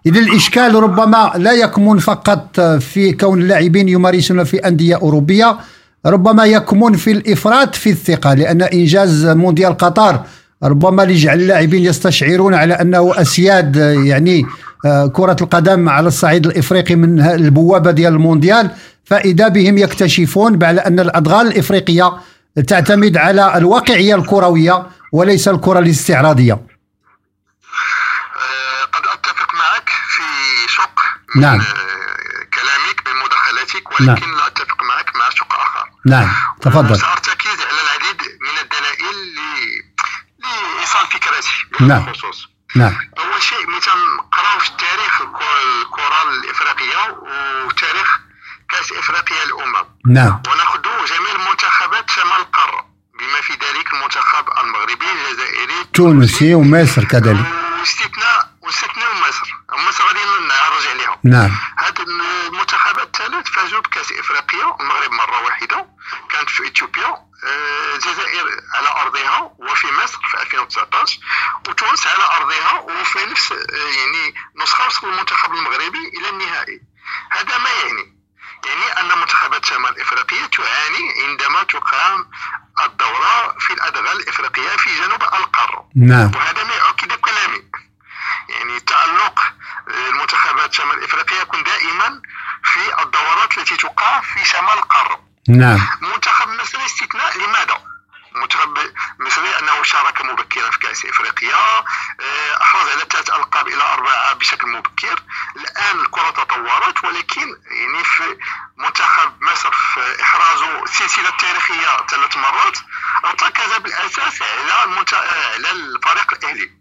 [0.06, 5.56] إذا الإشكال ربما لا يكمن فقط في كون اللاعبين يمارسون في أندية أوروبية
[6.06, 10.20] ربما يكمن في الإفراط في الثقة لأن إنجاز مونديال قطر
[10.62, 14.69] ربما لجعل اللاعبين يستشعرون على أنه أسياد يعني آه،
[15.12, 18.70] كرة القدم على الصعيد الإفريقي من البوابة ديال المونديال.
[19.04, 22.12] فإذا بهم يكتشفون على أن الأدغال الإفريقية
[22.68, 26.52] تعتمد على الواقعية الكروية وليس الكرة الاستعراضية.
[28.36, 30.22] آه، قد أتفق معك في
[30.72, 31.00] شق
[31.36, 31.54] نعم.
[31.58, 35.88] من آه، كلامك من مداخلاتك ولكن لا أتفق معك مع شق آخر.
[36.06, 36.28] نعم
[36.60, 36.96] تفضل.
[37.00, 39.82] سأرتكز على العديد من الدلائل ل-
[40.76, 42.08] لإيصال فكرتي نعم.
[42.08, 42.94] الخصوص نعم.
[43.18, 47.02] أول شيء ملي تنقراو في التاريخ الكرة- الكره الافريقيه
[47.66, 48.18] وتاريخ
[48.70, 50.42] كاس افريقيا الامم نعم.
[50.48, 52.86] ونأخذ جميع المنتخبات شمال القارة
[53.18, 57.46] بما في ذلك المنتخب المغربي الجزائري تونسي ومصر كذلك.
[57.80, 59.54] واستثناء واستثناء مصر.
[59.88, 61.50] مصر غادي نعرج عليها نعم.
[61.78, 65.86] هاد المنتخبات الثلاث فازوا بكأس إفريقيا المغرب مرة واحدة.
[66.28, 67.06] كانت في إثيوبيا
[67.44, 71.20] آه، الجزائر على أرضها وفي مصر في 2019
[71.68, 76.80] وتونس على أرضها وفي نفس آه، يعني نسخة وصل المنتخب المغربي إلى النهائي.
[77.30, 78.19] هذا ما يعني.
[78.66, 82.30] يعني أن منتخبات شمال افريقيا تعاني عندما تقام
[82.84, 85.88] الدورة في الأدغال الإفريقية في جنوب القارة.
[85.96, 86.30] نعم.
[86.34, 87.62] وهذا ما يؤكد كلامي.
[88.48, 89.52] يعني تألق
[89.88, 92.22] المنتخبات شمال افريقيا يكون دائما
[92.64, 95.24] في الدورات التي تقام في شمال القارة.
[95.48, 95.88] نعم.
[96.00, 97.38] منتخب مصر استثناء.
[97.38, 97.90] لماذا؟
[98.34, 98.78] منتخب
[99.18, 104.68] مصري انه شارك مبكرا في كأس إفريقيا آه، احرز على ثلاث القاب إلى اربعه بشكل
[104.68, 105.22] مبكر
[105.56, 108.38] الان الكره تطورت ولكن يعني في
[108.76, 112.78] منتخب مصر في احرازه سلسله تاريخيه ثلاث مرات
[113.24, 115.14] ارتكز بالاساس على المنت...
[115.14, 116.80] على الفريق الاهلي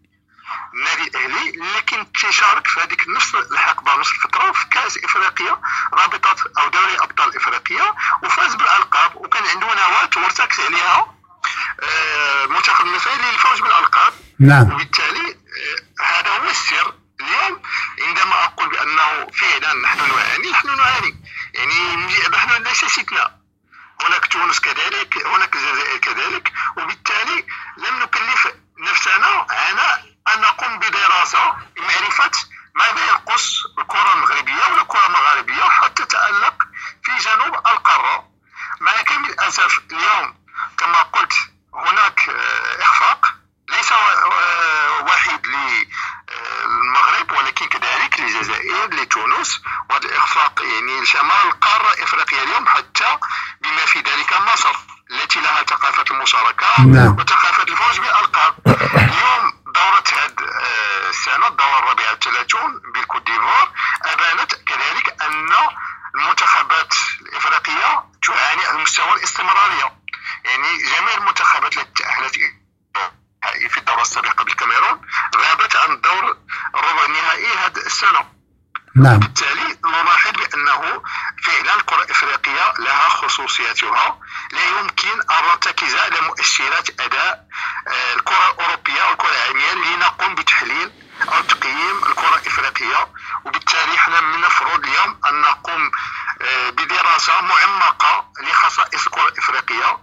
[0.74, 5.62] النادي الاهلي اللي كان تيشارك في هذيك نفس الحقبه نفس الفترة في كاس افريقيا
[5.94, 11.20] رابطه أو دوري ابطال افريقيا وفاز بالالقاب وكان عنده نواه وارتكز عليها
[11.84, 17.62] آه، المنتخب المصري للفوز بالالقاب نعم وبالتالي آه، هذا هو السر اليوم
[18.08, 21.16] عندما أقول بانه فعلا نحن نعاني نحن نعاني
[21.54, 21.96] يعني
[22.30, 23.40] نحن ليس استثناء
[24.02, 27.46] هناك تونس كذلك هناك الجزائر كذلك وبالتالي
[27.78, 28.48] لم نكلف
[28.80, 32.32] نفسنا على ان نقوم بدراسه لمعرفه
[32.76, 36.64] ماذا ينقص الكره المغربيه ولا الكره المغاربيه حتى تتالق
[37.04, 38.30] في جنوب القاره
[38.82, 40.36] مع كامل الاسف اليوم
[40.78, 41.34] كما قلت
[41.74, 51.46] هناك آه، اخفاق ليس آه، واحد للمغرب ولكن كذلك للجزائر لتونس وهذا الاخفاق يعني لشمال
[51.46, 53.18] القاره افريقيا اليوم حتى
[53.62, 54.76] بما في ذلك مصر
[55.12, 57.20] التي لها ثقافه المشاركه نعم.
[57.20, 58.56] وثقافه الفوز بالالقاب
[58.96, 60.34] اليوم دوره هذه
[61.10, 63.72] السنة الدوره الرابعه والثلاثون بالكوت ديفوار
[64.02, 65.50] ابانت كذلك ان
[66.16, 70.00] المنتخبات الافريقيه تعاني على مستوى الاستمراريه
[70.46, 72.36] يعني جميع المنتخبات التي تاهلت
[73.70, 75.02] في الدوره السابقه بالكاميرون
[75.36, 76.38] غابت عن الدور
[76.76, 78.26] الربع النهائي هذه السنة
[78.96, 81.04] نعم بالتالي نلاحظ بانه
[81.44, 84.19] فعلا الكره الافريقيه لها خصوصياتها
[84.52, 87.46] لا يمكن أن نرتكز مؤشرات أداء
[87.88, 90.92] آه، الكرة الأوروبية أو الكرة العالمية لنقوم بتحليل
[91.34, 93.08] أو تقييم الكرة الإفريقية.
[93.46, 95.92] وبالتالي إحنا من المفروض اليوم أن نقوم
[96.42, 99.98] آه، بدراسة معمقة لخصائص الكرة الإفريقية.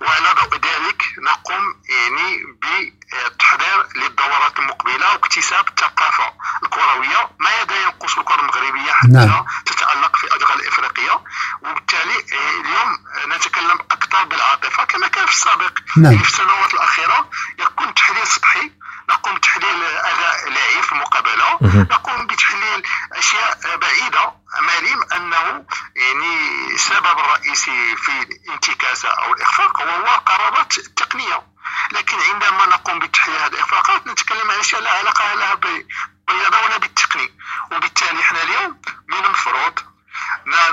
[0.00, 8.92] وعلى ضوء ذلك نقوم يعني بالتحضير للدورات المقبلة واكتساب الثقافة الكروية ماذا ينقص الكرة المغربية
[8.92, 9.46] حتى نعم.
[9.66, 11.24] تتألق في الادغال الافريقيه
[11.62, 12.98] وبالتالي آه، اليوم
[13.36, 16.12] نتكلم أكثر بالعاطفة كما كان في السابق نعم.
[16.12, 18.70] يعني في السنوات الأخيرة يكون تحليل سطحي
[19.10, 21.58] نقوم بتحليل أداء لاعب في المقابلة
[21.90, 25.64] نقوم بتحليل أشياء بعيدة معلم أنه
[25.96, 31.46] يعني السبب الرئيسي في الانتكاسه أو الإخفاق هو القرارات التقنية.
[31.92, 37.30] لكن عندما نقوم بتحليل هذه الإخفاقات نتكلم عن أشياء لا علاقة لها بالرياضه ولا بالتقني
[37.72, 39.78] وبالتالي إحنا اليوم من المفروض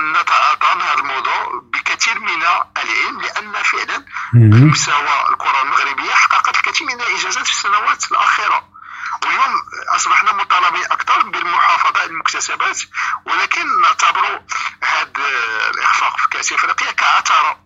[0.00, 2.42] نتعاطى مع هذا الموضوع بكثير من
[2.76, 4.04] العلم لأن فعلا.
[4.34, 8.71] مستوى الكرة المغربية حققت الكثير من الانجازات في السنوات الأخيرة.
[9.26, 9.54] واليوم
[9.96, 12.80] أصبحنا مطالبين أكثر بالمحافظة على المكتسبات
[13.26, 14.42] ولكن نعتبر
[14.82, 15.26] هذا
[15.70, 17.58] الإخفاق في كأس إفريقيا كعثره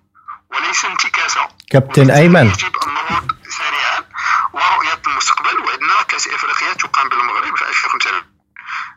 [0.51, 2.47] وليس انتكاسه كابتن أيمن.
[2.47, 4.05] يجب النهوض سريعا
[4.53, 8.23] ورؤية المستقبل وإن كأس إفريقيا تقام بالمغرب في 2035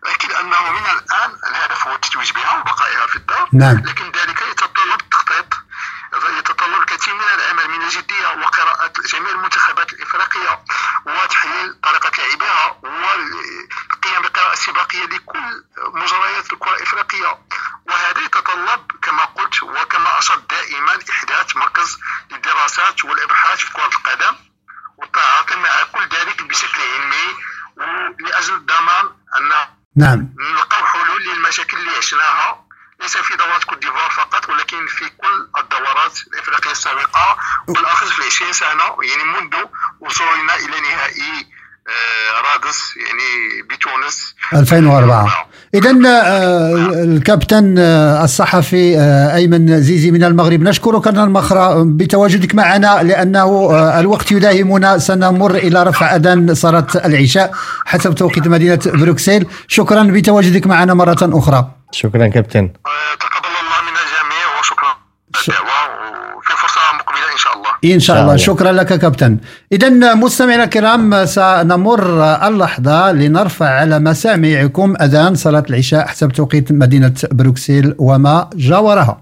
[0.06, 3.78] أكيد أنه من الآن الهدف هو التتويج بها وبقائها في الدار نعم.
[3.78, 5.54] لكن ذلك يتطلب التخطيط
[6.99, 10.63] الكثير من العمل من الجديه وقراءة جميع المنتخبات الإفريقية
[11.05, 17.39] وتحليل طريقة لعبها والقيام بقراءه سباقيه لكل مجريات الكرة الإفريقية.
[17.88, 21.99] وهذا يتطلب كما قلت وكما أشرت دائما إحداث مركز
[22.31, 24.35] للدراسات والابحاث في كرة القدم
[24.97, 27.35] والتعاطي مع كل ذلك بشكل علمي
[27.77, 29.05] ولاجل ضمان
[29.38, 29.51] أن
[29.95, 30.33] نعم.
[30.39, 32.59] نلقاو حلول للمشاكل اللي عشناها
[33.10, 38.54] ليس في دورات كوت ديفوار فقط ولكن في كل الدورات الإفريقية السابقة بالاخص في 20
[38.54, 39.54] سنة يعني منذ
[40.00, 41.48] وصولنا إلى نهائي
[41.89, 44.36] آه، رادس يعني بتونس.
[44.54, 45.91] 2004 إذا
[47.04, 54.32] الكابتن آه، الصحفي آه، أيمن زيزي من المغرب نشكرك المخرى بتواجدك معنا لأنه آه، الوقت
[54.32, 57.52] يداهمنا سنمر إلى رفع أذان صلاة العشاء
[57.86, 61.78] حسب توقيت مدينة بروكسل شكرا بتواجدك معنا مرة أخرى.
[61.91, 62.63] شكرا كابتن.
[62.86, 64.97] آه، تقبل الله من الجميع وشكرا
[65.41, 65.80] الدعوه
[66.38, 67.95] وفي فرصة مقبلة إن شاء الله.
[67.95, 68.34] إن شاء الله.
[68.34, 68.45] الله.
[68.45, 69.38] شكرا لك كابتن.
[69.71, 77.95] إذا مستمعينا الكرام سنمر اللحظة لنرفع على مسامعكم أذان صلاة العشاء حسب توقيت مدينة بروكسل
[77.99, 79.21] وما جاورها.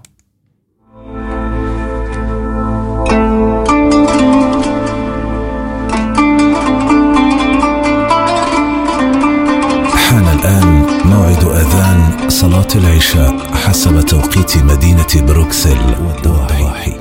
[11.28, 16.92] موعد أذان صلاة العشاء حسب توقيت مدينة بروكسل والضواحي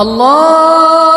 [0.00, 1.16] الله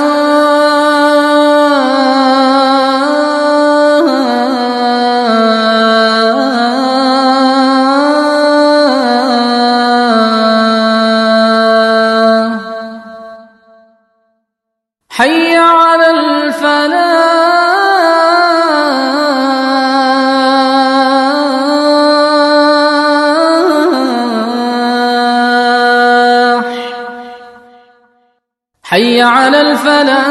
[30.09, 30.30] على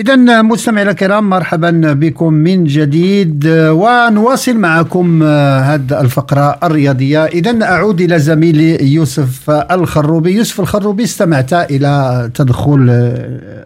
[0.00, 7.24] إذا مستمعينا الكرام مرحبا بكم من جديد ونواصل معكم هذه الفقرة الرياضية.
[7.24, 10.32] إذا أعود إلى زميلي يوسف الخروبي.
[10.32, 12.88] يوسف الخروبي استمعت إلى تدخل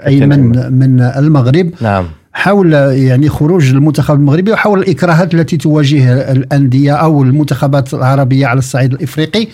[0.07, 2.07] أيمن من المغرب نعم.
[2.33, 8.93] حول يعني خروج المنتخب المغربي وحول الإكراهات التي تواجه الأندية أو المنتخبات العربية على الصعيد
[8.93, 9.47] الإفريقي.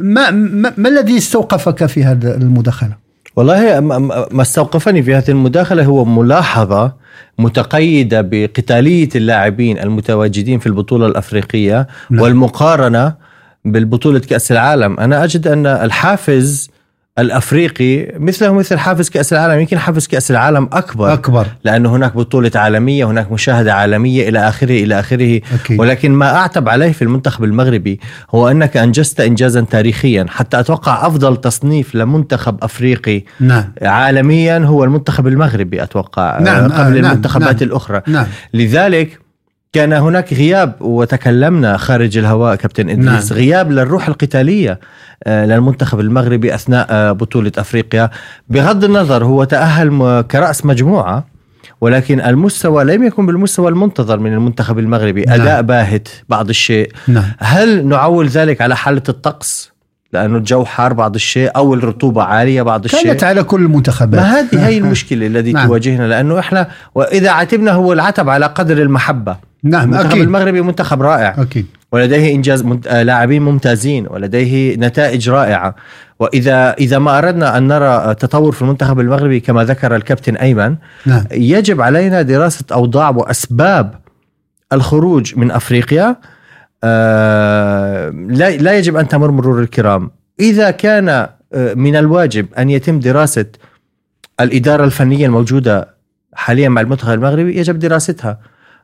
[0.00, 3.05] ما, ما, ما الذي استوقفك في هذه المداخلة؟
[3.36, 6.92] والله ما- استوقفني في هذه المداخلة هو ملاحظة
[7.38, 12.20] متقيدة بقتالية اللاعبين المتواجدين في البطولة الأفريقية نعم.
[12.20, 13.14] والمقارنة
[13.64, 16.70] بالبطولة كأس العالم أنا أجد أن الحافز
[17.18, 21.12] الأفريقي مثله مثل حافز كأس العالم يمكن حافز كأس العالم أكبر.
[21.12, 21.46] أكبر.
[21.64, 25.40] لأنه هناك بطولة عالمية هناك مشاهدة عالمية إلى آخره إلى آخره.
[25.54, 25.80] أكيد.
[25.80, 28.00] ولكن ما أعتب عليه في المنتخب المغربي
[28.30, 30.26] هو أنك أنجزت إنجازا تاريخيا.
[30.28, 33.64] حتى أتوقع أفضل تصنيف لمنتخب أفريقي نعم.
[33.82, 37.70] عالميا هو المنتخب المغربي أتوقع نعم، قبل آه، نعم، المنتخبات نعم.
[37.70, 38.02] الأخرى.
[38.06, 38.26] نعم.
[38.54, 39.25] لذلك
[39.76, 43.32] كان هناك غياب وتكلمنا خارج الهواء كابتن إدريس.
[43.32, 43.38] نعم.
[43.40, 44.80] غياب للروح القتالية
[45.24, 48.10] آه، للمنتخب المغربي أثناء آه، بطولة أفريقيا.
[48.48, 51.24] بغض النظر هو تأهل م- كرأس مجموعة
[51.80, 55.22] ولكن المستوى لم يكن بالمستوى المنتظر من المنتخب المغربي.
[55.22, 55.40] نعم.
[55.40, 56.92] أداء باهت بعض الشيء.
[57.08, 57.24] نعم.
[57.38, 59.72] هل نعول ذلك على حالة الطقس؟
[60.12, 63.04] لأنه الجو حار بعض الشيء أو الرطوبة عالية بعض الشيء.
[63.04, 64.20] كانت على كل المنتخبات.
[64.20, 65.66] ما هذه هي المشكلة التي نعم.
[65.68, 69.36] تواجهنا لأنه إحنا وإذا عتبنا هو العتب على قدر المحبة.
[69.70, 70.22] نعم المنتخب أكيد.
[70.22, 71.42] المغربي منتخب رائع.
[71.42, 71.66] أكيد.
[71.92, 72.64] ولديه إنجاز.
[72.86, 75.74] آه، لاعبين ممتازين ولديه نتائج رائعة.
[76.20, 81.24] وإذا إذا ما أردنا أن نرى تطور في المنتخب المغربي كما ذكر الكابتن أيمن نعم.
[81.32, 83.94] يجب علينا دراسة أوضاع وأسباب
[84.72, 86.16] الخروج من أفريقيا.
[86.84, 90.10] آه، لا لا يجب أن تمر مرور الكرام.
[90.40, 93.46] إذا كان آه، من الواجب أن يتم دراسة
[94.40, 95.96] الإدارة الفنية الموجودة
[96.34, 98.38] حاليا مع المنتخب المغربي يجب دراستها.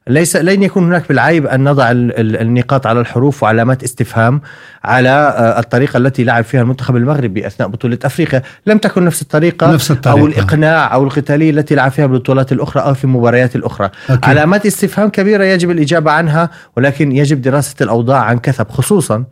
[0.09, 4.41] ليس لن يكون هناك بالعيب أن نضع ال- ال- النقاط على الحروف وعلامات استفهام
[4.85, 9.73] على آه، الطريقة التي لعب فيها المنتخب المغربي أثناء بطولة أفريقيا، لم تكن نفس الطريقة
[9.73, 10.21] نفس الطريقة.
[10.21, 13.91] أو الإقناع أو القتالية التي لعب فيها بالبطولات الأخرى أو في المباريات الأخرى.
[14.09, 14.25] أكيد.
[14.25, 19.25] علامات استفهام كبيرة يجب الإجابة عنها ولكن يجب دراسة الأوضاع عن كثب خصوصا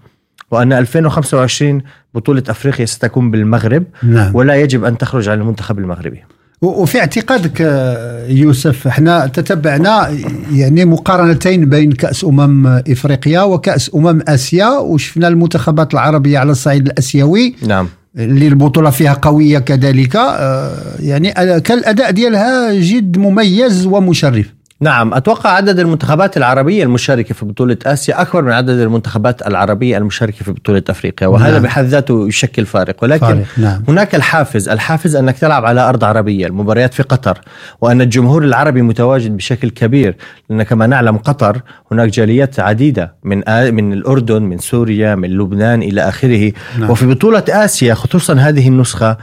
[0.51, 1.83] وأن 2025
[2.15, 6.25] بطولة أفريقيا ستكون بالمغرب نعم ولا يجب أن تخرج عن المنتخب المغربي.
[6.63, 10.19] وفي اعتقادك آه، يوسف إحنا تتبعنا
[10.53, 17.55] يعني مقارنتين بين كأس أمم إفريقيا وكأس أمم آسيا وشفنا المنتخبات العربية على الصعيد الآسيوي
[17.67, 17.89] نعم.
[18.17, 24.47] اللي البطولة فيها قوية كذلك آه، يعني كان الأداء ديالها جد مميز ومشرف.
[24.83, 30.45] نعم أتوقع عدد المنتخبات العربية المشاركة في بطولة آسيا أكبر من عدد المنتخبات العربية المشاركة
[30.45, 31.63] في بطولة أفريقيا وهذا نعم.
[31.63, 33.83] بحد ذاته يشكل فارق ولكن فارق، نعم.
[33.89, 37.39] هناك الحافز الحافز أنك تلعب على أرض عربية المباريات في قطر
[37.81, 40.17] وأن الجمهور العربي متواجد بشكل كبير
[40.51, 41.63] لأن كما نعلم قطر
[41.93, 46.91] هناك جاليات عديدة من آ- من الأردن من سوريا من لبنان إلى آخره نعم.
[46.91, 49.17] وفي بطولة آسيا خصوصا هذه النسخة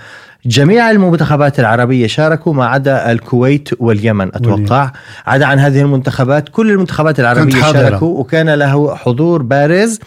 [0.48, 4.92] جميع المنتخبات العربية شاركوا ما عدا الكويت واليمن أتوقع
[5.28, 7.62] عدا عن هذه المنتخبات كل المنتخبات العربية.
[7.62, 10.00] شاركوا وكان له حضور بارز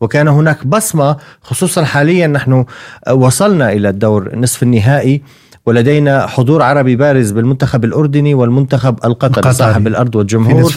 [0.00, 2.64] وكان هناك بصمة خصوصا حاليا نحن
[3.12, 5.22] وصلنا إلى الدور نصف النهائي
[5.66, 9.52] ولدينا حضور عربي بارز بالمنتخب الأردني والمنتخب القطري.
[9.52, 10.72] صاحب الأرض في والجمهور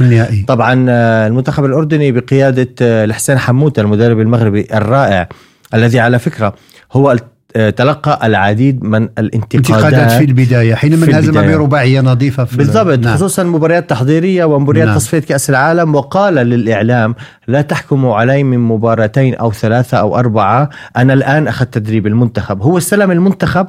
[0.47, 5.30] طبعا آه، المنتخب الأردني بقيادة آه، الحسين عموتة المدرب المغربي الرائع
[5.74, 6.53] الذي على فكرة
[6.91, 11.56] هو آه، تلقى العديد من انتقادات الانتقادات في البداية حينما انهزم البداية.
[11.56, 13.16] برباعية نظيفة في بالضبط نعم.
[13.16, 14.97] خصوصا مباريات تحضيرية ومباريات نعم.
[14.97, 17.16] تصفية كأس العالم وقال للإعلام
[17.47, 22.78] لا تحكموا علي من مباراتين أو ثلاثة أو أربعة أنا الآن أخذت تدريب المنتخب هو
[22.78, 23.68] استلم المنتخب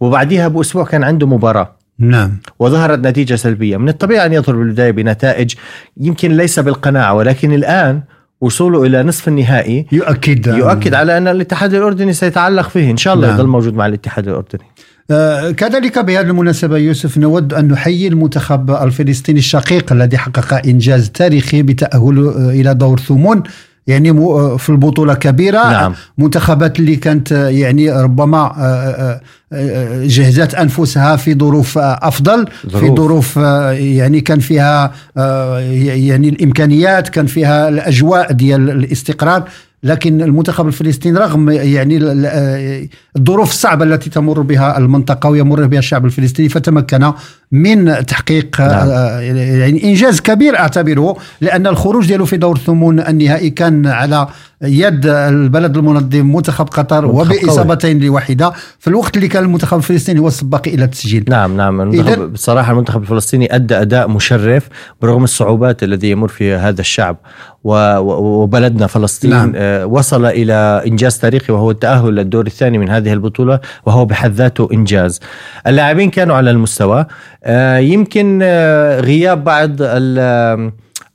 [0.00, 5.54] وبعديها بأسبوع كان عنده مباراة نعم وظهرت نتيجة سلبية من الطبيعي أن يظهر بالبدايه بنتائج
[5.96, 8.02] يمكن ليس بالقناعة ولكن الآن
[8.40, 10.46] وصوله إلى نصف النهائي يؤكد.
[10.46, 12.90] يؤكد على أن الاتحاد الأردني سيتعلق فيه.
[12.90, 13.36] إن شاء الله نعم.
[13.36, 14.62] يظل موجود مع الاتحاد الأردني.
[15.10, 21.62] آه، كذلك بهذه المناسبة يوسف نود أن نحيي المنتخب الفلسطيني الشقيق الذي حقق إنجاز تاريخي
[21.62, 23.42] بتأهله آه، إلى دور ثمون
[23.90, 25.94] يعني مو- في البطولة كبيرة نعم.
[26.18, 29.20] منتخبات اللي كانت يعني ربما آه، آه،
[29.52, 32.96] آه، جهزت أنفسها في ظروف آه، أفضل في ظروف.
[33.00, 33.36] ظروف
[33.76, 39.44] يعني كان فيها يعني الإمكانيات كان فيها الأجواء ديال الاستقرار
[39.82, 45.78] لكن المنتخب الفلسطيني رغم يعني ال- ال- الظروف الصعبة التي تمر بها المنطقة ويمر بها
[45.78, 47.12] الشعب الفلسطيني فتمكن
[47.52, 48.70] من تحقيق نعم.
[48.88, 54.26] آه، يعني إنجاز كبير أعتبره لأن الخروج ديالو في دور الثمون النهائي كان على
[54.62, 57.06] يد البلد المنظم منتخب قطر.
[57.06, 62.32] وبإصابتين لواحده في الوقت اللي كان المنتخب الفلسطيني هو السباق إلى التسجيل نعم نعم المنتخب
[62.32, 64.68] بصراحة المنتخب الفلسطيني أدى أداء مشرف
[65.02, 67.16] برغم الصعوبات الذي يمر فيها هذا الشعب
[67.64, 69.52] وبلدنا فلسطين نعم.
[69.56, 74.68] آه، وصل إلى إنجاز تاريخي وهو التأهل للدور الثاني من هذه البطولة وهو بحد ذاته
[74.72, 75.20] إنجاز
[75.66, 77.06] اللاعبين كانوا على المستوى
[77.44, 80.72] آه، يمكن آه، غياب بعض ال-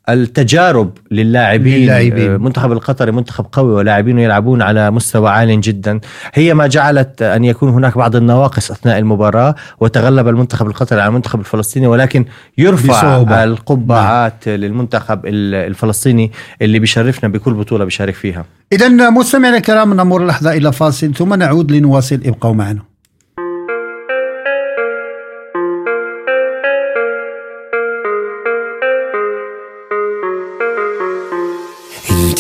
[0.10, 2.32] التجارب للاعبين للاعبين.
[2.32, 6.00] آه، منتخب القطري منتخب قوي ولاعبين يلعبون على مستوى عال جدا.
[6.34, 11.40] هي ما جعلت أن يكون هناك بعض النواقص أثناء المباراة وتغلب المنتخب القطري على المنتخب
[11.40, 12.26] الفلسطيني ولكن
[12.58, 13.44] يرفع بصعوبة.
[13.44, 16.32] القبعات للمنتخب ال- الفلسطيني
[16.62, 18.46] اللي بيشرفنا بكل بطولة بيشارك فيها.
[18.74, 22.20] اذا مستمعينا الكرام نمر لحظة إلى فاصل ثم نعود لنواصل.
[22.26, 22.95] ابقوا معنا.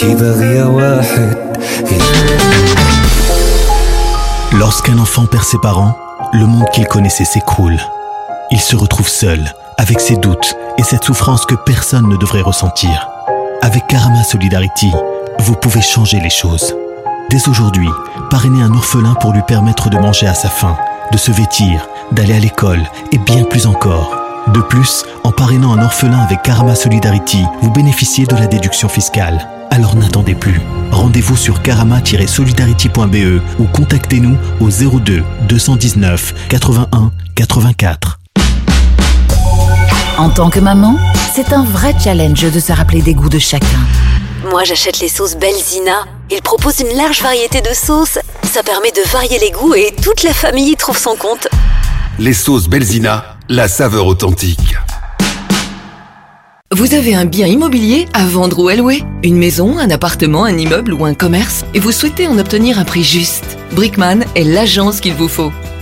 [0.05, 1.37] انتي بغية واحد
[4.53, 5.97] Lorsqu'un enfant perd ses parents,
[6.33, 7.79] le monde qu'il connaissait s'écroule.
[8.51, 13.09] Il se retrouve seul, avec ses doutes et cette souffrance que personne ne devrait ressentir.
[13.63, 14.93] Avec Karama Solidarity,
[15.39, 16.75] vous pouvez changer les choses.
[17.31, 17.89] Dès aujourd'hui,
[18.29, 20.77] parrainez un orphelin pour lui permettre de manger à sa faim,
[21.13, 22.83] de se vêtir, d'aller à l'école
[23.13, 24.24] et bien plus encore.
[24.54, 29.48] De plus, en parrainant un orphelin avec Karama Solidarity, vous bénéficiez de la déduction fiscale.
[29.72, 30.62] Alors n'attendez plus.
[30.92, 38.20] Rendez-vous sur karama-solidarity.be ou contactez-nous au 02 219 81 84.
[40.20, 40.96] En tant que maman,
[41.34, 43.80] c'est un vrai challenge de se rappeler des goûts de chacun.
[44.50, 46.06] Moi, j'achète les sauces Belzina.
[46.30, 48.20] Ils proposent une large variété de sauces.
[48.44, 51.48] Ça permet de varier les goûts et toute la famille y trouve son compte.
[52.20, 54.76] Les sauces Belzina, la saveur authentique.
[56.72, 60.58] Vous avez un bien immobilier à vendre ou à louer Une maison, un appartement, un
[60.58, 65.00] immeuble ou un commerce Et vous souhaitez en obtenir un prix juste Brickman est l'agence
[65.00, 65.52] qu'il vous faut.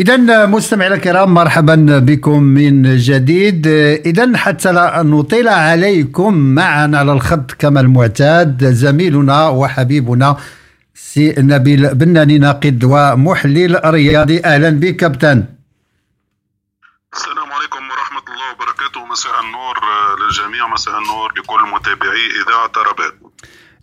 [0.00, 3.66] إذا مستمعينا الكرام مرحبا بكم من جديد.
[4.06, 10.36] إذا حتى لا نطيل عليكم معنا على الخط كما المعتاد زميلنا وحبيبنا
[10.94, 15.44] سي نبيل بناني ناقد ومحلل رياضي أهلا بك كابتن.
[17.16, 19.06] السلام عليكم ورحمة الله وبركاته.
[19.06, 19.76] مساء النور
[20.20, 23.14] للجميع مساء النور لكل متابعي إذاعة ربات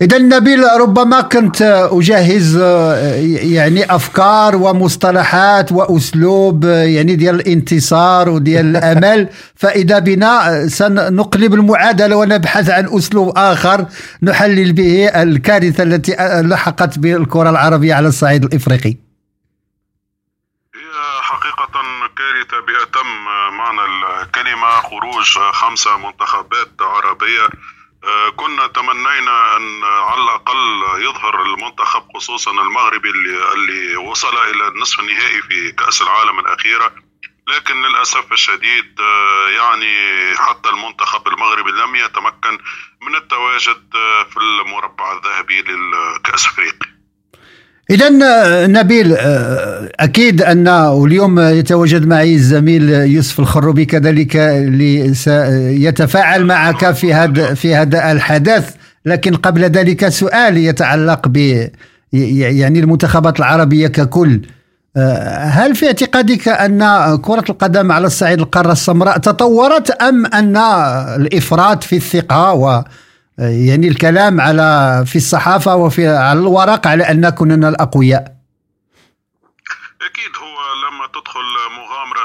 [0.01, 2.95] إذا نبيل ربما كنت أجهز آه،
[3.55, 9.29] يعني أفكار ومصطلحات وأسلوب آه، يعني ديال الانتصار وديال الأمل.
[9.61, 13.85] فإذا بنا آه، سنقلب المعادلة ونبحث عن أسلوب آخر
[14.23, 18.95] نحلل به الكارثة التي لحقت بالكرة العربية على الصعيد الإفريقي.
[21.21, 21.71] حقيقة
[22.17, 23.07] كارثة بأتم
[23.57, 23.81] معنى
[24.21, 27.47] الكلمة خروج خمسة منتخبات عربية
[28.35, 35.41] كنا تمنينا أن على الأقل يظهر المنتخب خصوصا المغربي اللي, اللي وصل إلى النصف النهائي
[35.41, 36.95] في كأس العالم الأخيرة.
[37.47, 39.95] لكن للأسف الشديد آه، يعني
[40.37, 42.59] حتى المنتخب المغربي لم يتمكن
[43.01, 46.96] من التواجد آه، في المربع الذهبي للكأس أفريقيا.
[47.89, 48.09] إذا
[48.67, 50.67] نبيل آه، أكيد أن
[51.05, 58.75] اليوم يتواجد معي الزميل يوسف الخروبي كذلك اللي سيتفاعل معك في هذا في هذا الحدث.
[59.05, 61.67] لكن قبل ذلك سؤال يتعلق ب
[62.13, 64.41] يعني المنتخبات العربية ككل.
[64.97, 66.79] آه، هل في اعتقادك أن
[67.17, 70.57] كرة القدم على الصعيد القارة السمراء تطورت أم أن
[71.15, 72.83] الإفراط في الثقة و
[73.39, 78.37] يعني الكلام على في الصحافة وفي على الورق على أن كنا الأقوياء.
[80.01, 80.57] أكيد هو
[80.87, 81.45] لما تدخل
[81.77, 82.21] مغامرة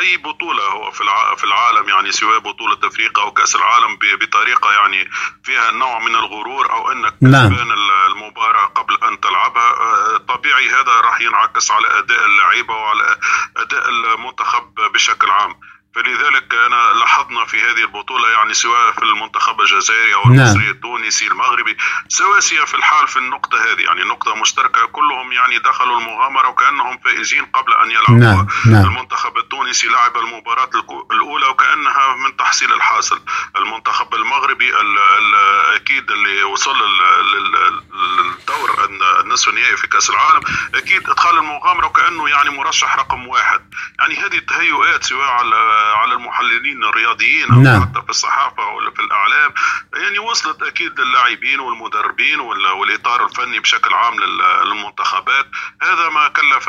[0.00, 4.24] أي بطولة هو في الع- في العالم يعني سواء بطولة أفريقيا أو كأس العالم ب-
[4.24, 5.10] بطريقة يعني
[5.42, 7.48] فيها نوع من الغرور أو انك نعم.
[7.52, 9.70] كسبان ال- المباراة قبل أن تلعبها.
[9.72, 13.16] آه، طبيعي هذا راح ينعكس على أداء اللعيبة وعلى
[13.56, 15.54] أداء المنتخب بشكل عام.
[15.94, 20.34] فلذلك أنا لاحظنا في هذه البطولة يعني سواء في المنتخب الجزائري أو نعم.
[20.46, 21.76] المصري التونسي المغربي
[22.08, 27.44] سواسية في الحال في النقطة هذه يعني نقطة مشتركة كلهم يعني دخلوا المغامرة وكأنهم فائزين
[27.46, 28.84] قبل أن يلعبوا نعم، نعم.
[28.84, 30.70] المنتخب التونسي لعب المباراة
[31.12, 33.20] الأولى وكأنها من تحصيل الحاصل
[33.56, 35.34] المنتخب المغربي ال ال
[35.74, 37.82] أكيد اللي وصل لل- لل-
[38.16, 40.40] للدور الن- النصف النهائي في كأس العالم
[40.74, 46.84] أكيد إدخال المغامرة وكأنه يعني مرشح رقم واحد يعني هذه التهيؤات سواء على على المحللين
[46.84, 47.82] الرياضيين أو نعم.
[47.82, 49.54] حتى في الصحافة ولا في الإعلام.
[49.94, 55.46] يعني وصلت أكيد للاعبين والمدربين وال- والإطار الفني بشكل عام لل- للمنتخبات.
[55.82, 56.68] هذا ما كلف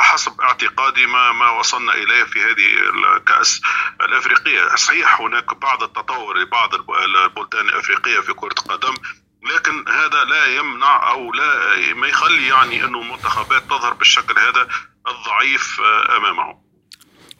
[0.00, 3.60] حسب اعتقادي ما ما وصلنا إليه في هذه الكأس
[4.00, 4.74] الأفريقية.
[4.76, 8.94] صحيح هناك بعض التطور لبعض الب- البلدان الأفريقية في كرة القدم
[9.54, 14.68] لكن هذا لا يمنع أو لا ما يخلي يعني أنه المنتخبات تظهر بالشكل هذا
[15.08, 15.80] الضعيف
[16.16, 16.63] أمامهم.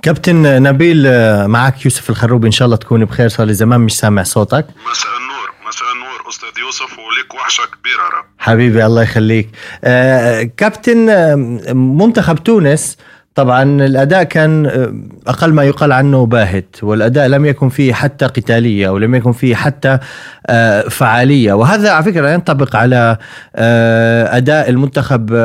[0.04, 3.96] كابتن نبيل آه، معك يوسف الخروبي إن شاء الله تكون بخير صار لي زمان مش
[3.98, 4.66] سامع صوتك.
[4.90, 8.24] مساء النور مساء النور أستاذ يوسف ولك وحشة كبيرة رب.
[8.38, 9.48] حبيبي الله يخليك.
[9.84, 11.34] آه، كابتن آه،
[11.74, 12.96] منتخب تونس
[13.34, 14.94] طبعا الأداء كان آه،
[15.26, 19.98] أقل ما يقال عنه باهت والأداء لم يكن فيه حتى قتالية ولم يكن فيه حتى
[20.46, 21.52] آه، فعالية.
[21.52, 23.16] وهذا على فكرة ينطبق على
[23.56, 25.36] آه، أداء المنتخب ال-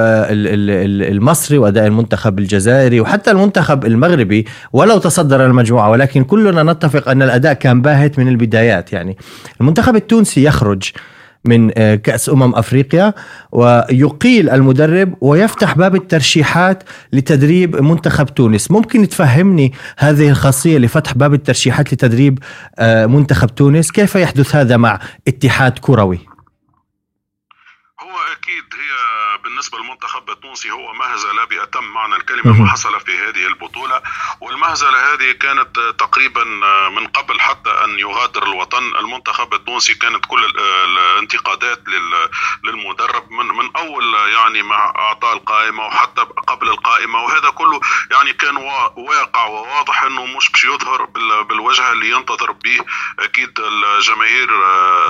[0.48, 5.90] ال- ال- المصري وأداء المنتخب الجزائري وحتى المنتخب المغربي ولو تصدر المجموعة.
[5.90, 8.94] ولكن كلنا نتفق أن الأداء كان باهت من البدايات.
[8.94, 9.18] يعني
[9.62, 10.84] المنتخب التونسي يخرج
[11.46, 13.14] من آه، كأس أمم أفريقيا
[13.52, 16.84] ويقيل المدرب ويفتح باب الترشيحات
[17.14, 18.72] لتدريب منتخب تونس.
[18.72, 22.40] ممكن تفهمني هذه الخاصية لفتح باب الترشيحات لتدريب
[22.80, 26.20] آه، منتخب تونس؟ كيف يحدث هذا مع اتحاد كروي
[28.02, 28.92] هو أكيد هي
[29.60, 34.02] بالنسبة للمنتخب التونسي هو مهزلة بأتم معنى الكلمة ما حصل في هذه البطولة.
[34.42, 36.44] والمهزلة هذه كانت تقريبا
[36.90, 38.96] من قبل حتى أن يغادر الوطن.
[39.00, 42.30] المنتخب التونسي كانت كل ال- الانتقادات لل-
[42.64, 47.22] للمدرب من من أول يعني مع أعطاء القائمة وحتى قبل القائمة.
[47.24, 47.80] وهذا كله
[48.12, 52.80] يعني كان وا- واقع وواضح إنه مش باش يظهر بال- بالوجه اللي ينتظر به
[53.20, 54.50] أكيد الجماهير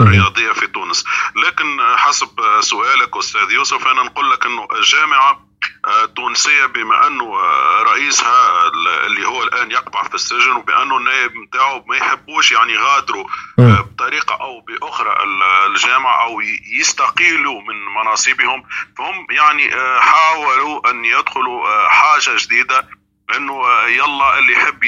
[0.02, 2.30] الرياضية في تونس لكن حسب
[2.60, 5.46] سؤالك أستاذ يوسف أنا نقول لك إنه الجامعة
[5.88, 8.68] آه، تونسية بما أنه آه، رئيسها
[9.08, 13.26] اللي هو الآن يقبع في السجن وبأنه النائب نتاعو ما يحبوش يعني يغادروا
[13.60, 16.42] آه، بطريقة أو بأخرى ال- الجامعة أو
[16.80, 18.64] يستقيلوا من مناصبهم.
[18.98, 22.88] فهم يعني آه، حاولوا أن يدخلوا آه، حاجة جديدة.
[23.36, 24.84] انه يلا اللي يحب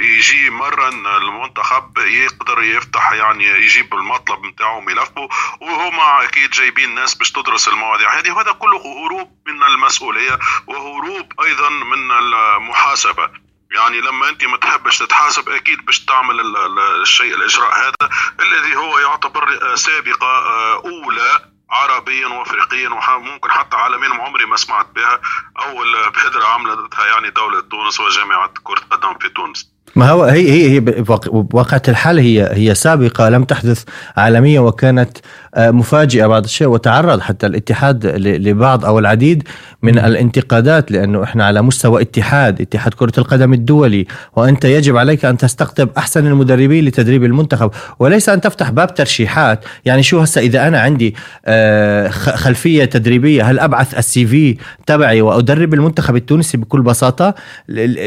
[0.00, 5.28] يجي يمرن المنتخب يقدر يفتح يعني يجيب المطلب نتاعو ملفه
[5.60, 8.18] وهما أكيد جايبين ناس باش تدرس المواضيع.
[8.18, 13.30] هذه وهذا كله هروب من المسؤولية وهروب أيضا من المحاسبة.
[13.74, 18.10] يعني لما أنت ما تحبش تتحاسب أكيد باش تعمل ال- ال- الشيء الإجراء هذا
[18.40, 25.18] الذي هو يعتبر سابقة آه، أولى عربيا وافريقيا وممكن حتى عالميا عمري ما سمعت بها.
[25.66, 29.70] أول بحضره عملتها يعني دولة تونس وجامعة كرة قدم في تونس.
[29.96, 33.84] ما هو هي هي هي بواقع- بواقعة الحال هي هي سابقة لم تحدث
[34.16, 35.18] عالميا وكانت
[35.54, 39.48] آه، مفاجئة بعض الشيء وتعرض حتى الاتحاد لبعض أو العديد.
[39.82, 44.06] من الانتقادات لأنه إحنا على مستوى اتحاد اتحاد كرة القدم الدولي
[44.36, 47.70] وأنت يجب عليك أن تستقطب أحسن المدربين لتدريب المنتخب.
[47.98, 49.64] وليس أن تفتح باب ترشيحات.
[49.84, 51.14] يعني شو هسا إذا أنا عندي
[51.46, 54.56] آه، خلفية تدريبية هل أبعث السي في
[54.86, 57.34] تبعي وأدرب المنتخب التونسي بكل بساطة؟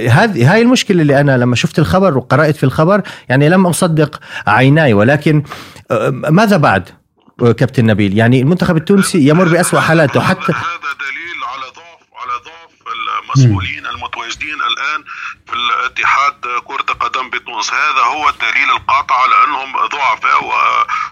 [0.09, 4.93] هذه هاي المشكلة اللي أنا لما شفت الخبر وقرأت في الخبر يعني لم أصدق عيناي.
[4.93, 5.43] ولكن
[5.91, 6.89] آه، ماذا بعد
[7.41, 10.19] آه، كابتن نبيل؟ يعني المنتخب التونسي يمر بأسوأ حالاته.
[10.19, 10.53] حتى
[13.37, 15.03] المسؤولين المتواجدين الآن
[15.47, 17.73] في الاتحاد كرة القدم بتونس.
[17.73, 20.43] هذا هو الدليل القاطع على انهم ضعفاء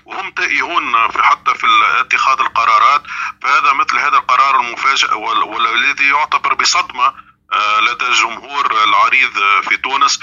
[0.05, 1.67] وهم تائهون في حتى في
[1.99, 3.03] اتخاذ القرارات.
[3.41, 9.31] فهذا مثل هذا القرار المفاجئ وال- والذي يعتبر بصدمة آه، لدى الجمهور العريض
[9.69, 10.19] في تونس.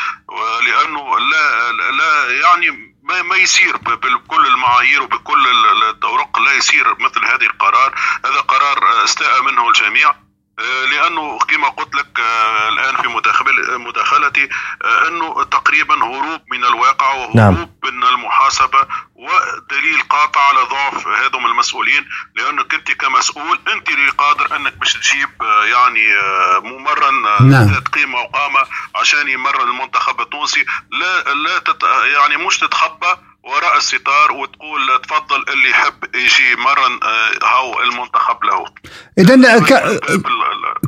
[0.63, 7.25] لأنه لا لا يعني ما ما يصير بكل المعايير وبكل ال- الطرق لا يصير مثل
[7.25, 7.95] هذه القرار.
[8.25, 10.15] هذا قرار آه، استاء منه الجميع.
[10.63, 14.49] لأنه كما قلت لك آه، الآن في مداخل- مداخلتي
[14.85, 17.69] آه، أنه تقريبا هروب من الواقع وهروب نعم.
[17.85, 18.79] من المحاسبة
[19.15, 25.29] ودليل قاطع على ضعف هذم المسؤولين لانك انت كمسؤول أنت اللي قادر أنك باش تجيب
[25.43, 27.73] آه، يعني آه، ممرن آه، نعم.
[27.75, 28.61] ذات قيمة وقامة
[28.95, 31.83] عشان يمرن المنتخب التونسي لا لا تت
[32.15, 33.15] يعني مش تتخبى
[33.49, 38.65] وراء الستار وتقول تفضل اللي يحب يجي يمرن آه، هاو المنتخب له
[39.19, 40.01] اذا ك...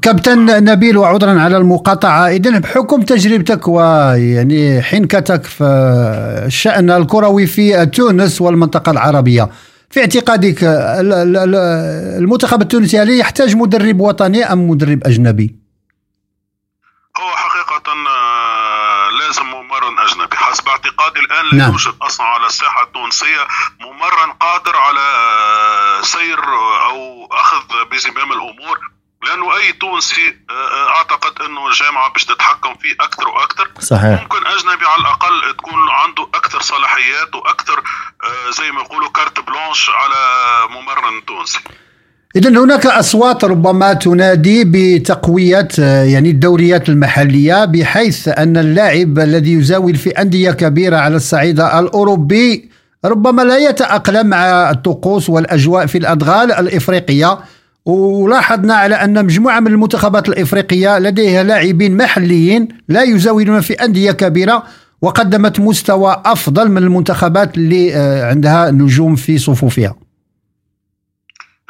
[0.02, 5.64] كابتن نبيل وعذرا على المقاطعة إذا بحكم تجربتك ويعني حنكتك في
[6.46, 9.48] الشأن الكروي في تونس والمنطقة العربية
[9.90, 11.54] في اعتقادك ال- ال- ال-
[12.22, 15.56] المنتخب التونسي هل يحتاج مدرب وطني أم مدرب أجنبي؟
[17.20, 20.36] هو حقيقة آه، لازم ممرن أجنبي
[21.10, 21.70] حسب اعتقادي الآن لا نعم.
[21.70, 23.46] يوجد أصلا على الساحة التونسية
[23.80, 26.44] ممرن قادر على سير
[26.84, 28.78] أو أخذ بزمام الأمور.
[29.22, 33.70] لأنه أي تونسي آه، آه، أعتقد أنه الجامعة باش تتحكم فيه أكثر وأكثر.
[33.80, 34.20] صحيح.
[34.20, 37.82] ممكن أجنبي على الأقل تكون عنده أكثر صلاحيات وأكثر
[38.24, 40.18] آه، زي ما يقولوا كارت بلانش على
[40.70, 41.60] ممرن تونسي.
[42.36, 49.94] إذا هناك أصوات ربما تنادي بتقوية آه، يعني الدوريات المحلية بحيث أن اللاعب الذي يزاول
[49.96, 52.70] في أندية كبيرة على الصعيد الأوروبي
[53.04, 57.38] ربما لا يتأقلم مع الطقوس والأجواء في الأدغال الإفريقية.
[57.84, 64.62] ولاحظنا على أن مجموعة من المنتخبات الإفريقية لديها لاعبين محليين لا يزاولون في أندية كبيرة
[65.02, 69.94] وقدمت مستوى أفضل من المنتخبات اللي آه، عندها نجوم في صفوفها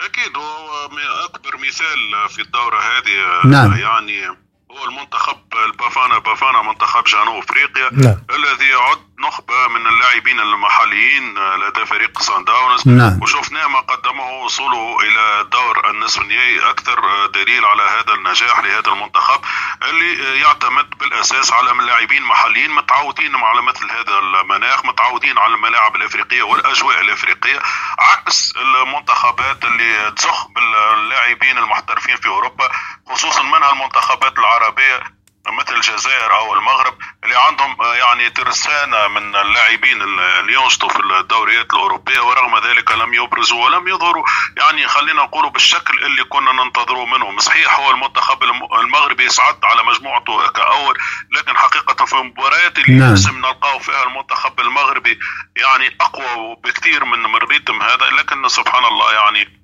[0.01, 3.73] أكيد هو م- اكبر مثال في الدورة هذه نعم.
[3.79, 4.29] يعني
[4.71, 8.23] هو المنتخب البافانا بافانا منتخب جنوب أفريقيا نعم.
[8.31, 13.23] الذي يعد نخبة من اللاعبين المحليين لدى فريق سان داونز نعم.
[13.23, 19.41] وشفنا ما قدمه وصوله إلى دور النصف النهائي أكثر دليل على هذا النجاح لهذا المنتخب
[19.83, 26.43] اللي يعتمد بالأساس على لاعبين محليين متعودين على مثل هذا المناخ متعودين على الملاعب الأفريقية
[26.43, 27.61] والأجواء الأفريقية
[27.99, 32.69] عكس المنتخبات اللي تزخ باللاعبين المحترفين في أوروبا
[33.07, 35.20] خصوصا منها المنتخبات العربية
[35.51, 41.73] مثل الجزائر أو المغرب اللي عندهم آه، يعني ترسانة من اللاعبين اللي ينشطوا في الدوريات
[41.73, 44.25] الأوروبية ورغم ذلك لم يبرزوا ولم يظهروا
[44.57, 49.83] يعني خلينا نقولوا بالشكل اللي كنا ننتظروه منهم صحيح هو المنتخب الم- المغربي يصعد على
[49.83, 50.99] مجموعته كأول
[51.37, 53.11] لكن حقيقة في المباريات اللي نعم.
[53.11, 55.19] لازم نلقاو فيها المنتخب المغربي
[55.57, 59.61] يعني أقوى بكثير من من الريتم هذا لكن سبحان الله يعني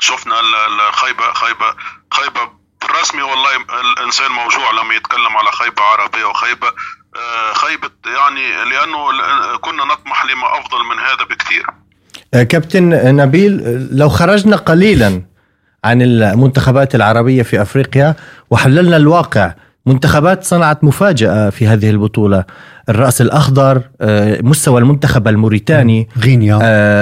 [0.00, 1.74] شفنا الخيبه خيبه
[2.14, 3.50] خيبة بالرسمي والله
[3.92, 6.66] الإنسان موجوع لما يتكلم على خيبة عربية وخيبة.
[7.16, 8.98] آه، خيبة يعني لأنه
[9.60, 11.66] كنا نطمح لما أفضل من هذا بكثير.
[12.34, 13.60] آه، كابتن نبيل
[13.92, 15.22] لو خرجنا قليلا
[15.84, 18.14] عن المنتخبات العربية في أفريقيا
[18.50, 19.54] وحللنا الواقع
[19.86, 22.44] منتخبات صنعت مفاجأة في هذه البطولة.
[22.88, 26.56] الرأس الأخضر آه، مستوى المنتخب الموريتاني غينيا.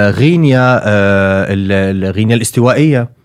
[0.09, 0.81] غينيا
[2.11, 3.16] غينيا الاستوائية.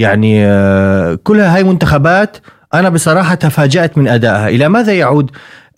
[0.00, 2.36] يعني آه، كلها هاي منتخبات
[2.74, 4.48] أنا بصراحة تفاجأت من أدائها.
[4.48, 5.30] إلى ماذا يعود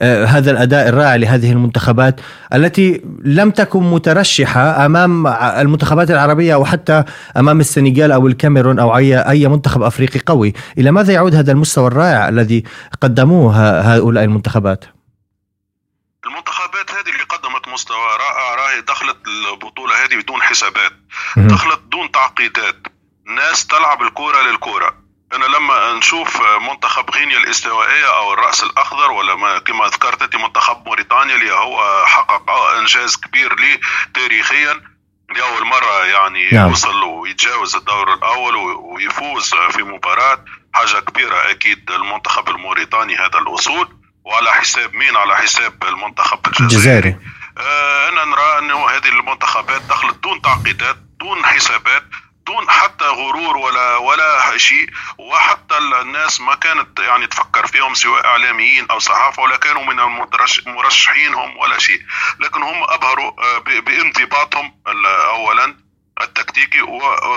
[0.02, 2.20] آه، هذا الأداء الرائع لهذه المنتخبات
[2.54, 7.04] التي لم تكن مترشحة أمام المنتخبات العربية أو حتى
[7.36, 11.86] أمام السنغال أو الكاميرون أو أي أي منتخب أفريقي قوي؟ إلى ماذا يعود هذا المستوى
[11.86, 12.64] الرائع الذي
[13.00, 14.84] قدموه هؤلاء المنتخبات؟
[16.26, 19.16] المنتخبات هذه اللي قدمت مستوى رائع راهي دخلت
[19.52, 20.92] البطولة هذه بدون حسابات.
[21.36, 22.91] دخلت دون تعقيدات.
[23.34, 25.02] ناس تلعب الكورة للكورة.
[25.34, 30.86] أنا لما نشوف منتخب غينيا الاستوائية أو الرأس الأخضر ولا ما كما ذكرت أنت منتخب
[30.86, 33.80] موريتانيا اللي هو حقق إنجاز كبير ليه
[34.14, 34.92] تاريخيا.
[35.36, 36.68] لاول مرة يعني نعم.
[36.68, 40.44] يوصل ويتجاوز الدور الأول ويفوز في مباراة.
[40.74, 43.88] حاجة كبيرة أكيد المنتخب الموريتاني هذا الوصول.
[44.24, 46.64] وعلى حساب مين؟ على حساب المنتخب الجزائري.
[46.64, 47.16] الجزائري.
[47.58, 52.04] آه، أنا نرى أنه هذه المنتخبات دخلت دون تعقيدات دون حسابات.
[52.46, 54.86] دون حتى غرور ولا ولا شيء
[55.18, 60.66] وحتى الناس ما كانت يعني تفكر فيهم سواء إعلاميين أو صحافة ولا كانوا من المترش-
[60.66, 62.02] مرشحين هم ولا شيء.
[62.40, 64.74] لكن هم أبهروا آه، بانضباطهم
[65.30, 65.76] اولا
[66.20, 66.82] التكتيكي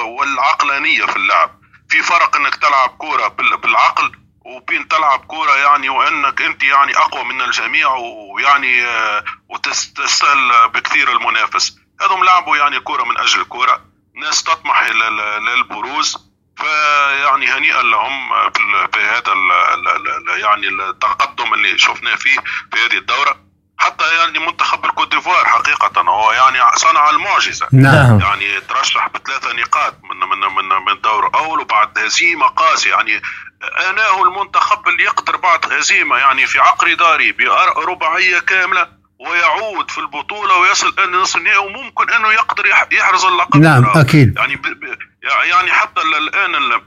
[0.06, 1.60] والعقلانية في اللعب.
[1.90, 4.12] في فرق إنك تلعب كورة بال- بالعقل
[4.46, 11.78] وبين تلعب كورة يعني وإنك أنت يعني أقوى من الجميع ويعني آه، وتستاهل بكثير المنافس.
[12.02, 13.82] هذم لعبوا يعني كورة من أجل الكورة.
[14.22, 16.18] ناس تطمح إلى ال- للبروز
[16.58, 18.30] فيعني هنيئا لهم
[18.94, 19.34] في هذا
[20.38, 22.38] يعني التقدم اللي شفناه فيه
[22.74, 23.46] في هذه الدورة.
[23.78, 27.68] حتى يعني منتخب الكوت ديفوار حقيقة هو يعني صنع المعجزة.
[27.72, 28.20] نعم.
[28.20, 32.92] يعني ترشح بثلاثة نقاط من من من من الدور الأول وبعد هزيمة قاسية.
[32.92, 33.22] يعني
[33.90, 38.88] آناه المنتخب اللي يقدر بعد هزيمة يعني في عقر داري برباعيه كاملة.
[39.30, 43.62] ويعود في البطولة ويصل إلى نصف النهائي وممكن أنه يقدر يح- يحرز اللقب.
[43.62, 44.02] نعم، مرة.
[44.02, 44.38] أكيد.
[44.38, 44.66] يعني ب
[45.50, 46.82] يعني حتى ال- الآن ال-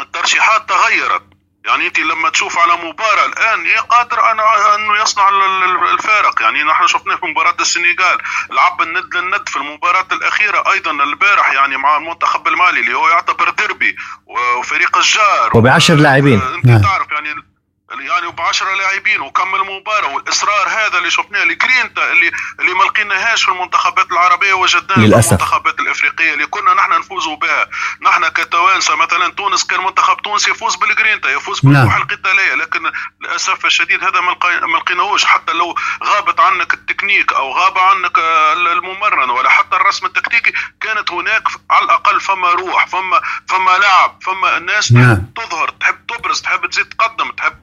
[0.00, 1.22] الترشيحات تغيرت.
[1.66, 6.42] يعني أنت لما تشوف على مباراة الآن قادر أنا انه يصنع ال- ال- الفارق.
[6.42, 8.18] يعني نحن شفناه في مباراة السنغال
[8.50, 13.50] لعب الند للند في المباراة الأخيرة أيضا البارح يعني مع المنتخب المالي اللي هو يعتبر
[13.50, 13.96] ديربي
[14.26, 15.50] وفريق الجار.
[15.54, 16.40] وبعشر لاعبين.
[16.42, 17.34] أنت تعرف يعني
[18.00, 22.30] يعني ب 10 لاعبين وكم المباراه والإصرار هذا اللي شفناه الجرينتا اللي
[22.60, 25.28] اللي ما لقيناهاش في المنتخبات العربية وجدناها في للأسف.
[25.28, 27.66] المنتخبات الإفريقية اللي كنا نحن نفوز بها
[28.02, 31.72] نحن كتوانسة مثلا تونس كان منتخب تونس يفوز بالجرينتا يفوز نعم.
[31.74, 35.74] بالروح القتالية لكن للأسف الشديد هذا ما لقي- ما لقيناهوش حتى لو
[36.04, 38.18] غابت عنك التكنيك أو غاب عنك
[38.72, 44.56] الممرن ولا حتى الرسم التكتيكي كانت هناك على الأقل فما روح فما فما لعب فما
[44.56, 45.26] الناس نعم.
[45.36, 47.56] تظهر تحب تبرز تحب تزيد تقدم تحب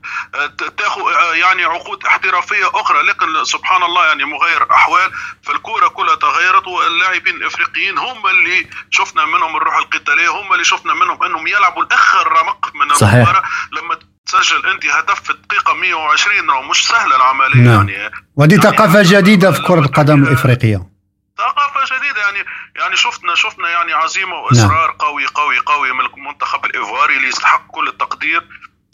[0.78, 3.02] تاخذ آه، يعني عقود احترافية أخرى.
[3.02, 5.12] لكن سبحان الله يعني مغير أحوال
[5.44, 11.24] فالكورة كلها تغيرت واللاعبين الإفريقيين هم اللي شفنا منهم الروح القتالية هم اللي شفنا منهم
[11.24, 13.14] إنهم يلعبوا الآخر رمق من صحيح.
[13.14, 13.44] المباراة.
[13.72, 17.90] لما تسجل أنت هدف في الدقيقه 120 راه مش سهله العملية نعم.
[17.90, 18.14] يعني.
[18.36, 20.90] ودي ثقافة جديدة في كرة القدم الإفريقية.
[21.38, 22.46] ثقافة جديدة يعني
[22.76, 27.88] يعني شفنا شفنا يعني عزيمة وإصرار قوي قوي قوي من المنتخب الإيفواري اللي يستحق كل
[27.88, 28.48] التقدير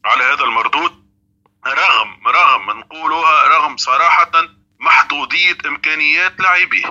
[0.05, 1.04] على هذا المردود.
[1.67, 4.31] رغم رغم نقولوها رغم صراحة
[4.79, 6.85] محدودية إمكانيات لاعبيه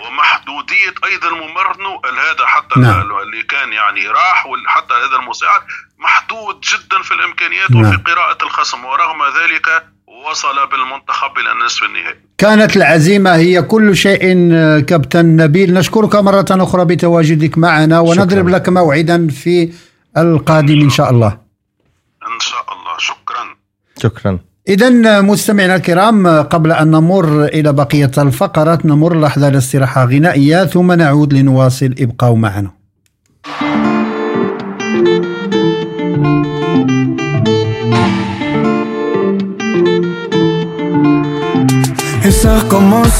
[0.00, 3.00] ومحدودية أيضا ممرنه هذا حتى نعم.
[3.00, 5.60] اللي كان يعني راح وحتى هذا المساعد
[5.98, 7.80] محدود جدا في الإمكانيات نعم.
[7.80, 12.20] وفي قراءة الخصم ورغم ذلك وصل بالمنتخب إلى النصف النهائي.
[12.38, 15.74] كانت العزيمة هي كل شيء آه، كابتن نبيل.
[15.74, 19.72] نشكرك مرة أخرى بتواجدك معنا ونضرب لك موعدا في
[20.16, 21.38] القادم إن شاء الله.
[22.34, 22.98] إن شاء الله.
[22.98, 23.59] شكرا.
[24.02, 24.38] شكرا
[24.68, 31.32] إذا مستمعينا الكرام قبل أن نمر إلى بقية الفقرات نمر لحظة لاستراحة غنائية ثم نعود
[31.32, 32.70] لنواصل ابقوا معنا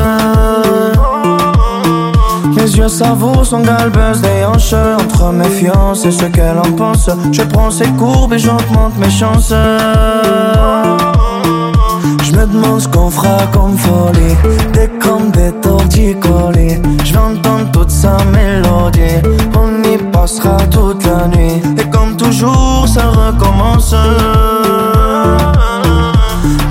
[2.61, 7.41] Mes yeux savourent son galbeuse des hanches Entre méfiance et ce qu'elle en pense Je
[7.43, 9.49] prends ses courbes et j'augmente mes chances.
[12.23, 14.37] Je me demande ce qu'on fera comme folie.
[14.75, 19.23] Des comme des torticolis Je vais toute sa mélodie.
[19.57, 21.63] On y passera toute la nuit.
[21.79, 23.95] Et comme toujours ça recommence.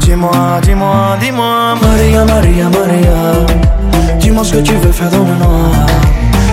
[0.01, 3.68] Dis-moi, dis-moi, dis-moi Maria, Maria, Maria
[4.29, 5.71] Dis-moi ce que tu veux faire dans le noir.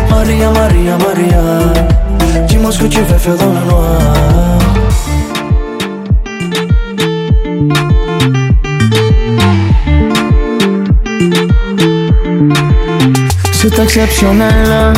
[0.09, 2.47] Maria, Maria, Maria.
[2.49, 3.99] Dis-moi ce que tu veux faire dans le noir.
[13.53, 14.95] C'est exceptionnel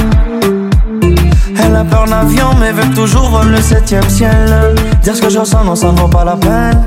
[1.61, 4.77] Elle a peur d'avion mais veut toujours le septième ciel.
[5.03, 6.81] Dire ce que je ressens non ça ne vaut pas la peine.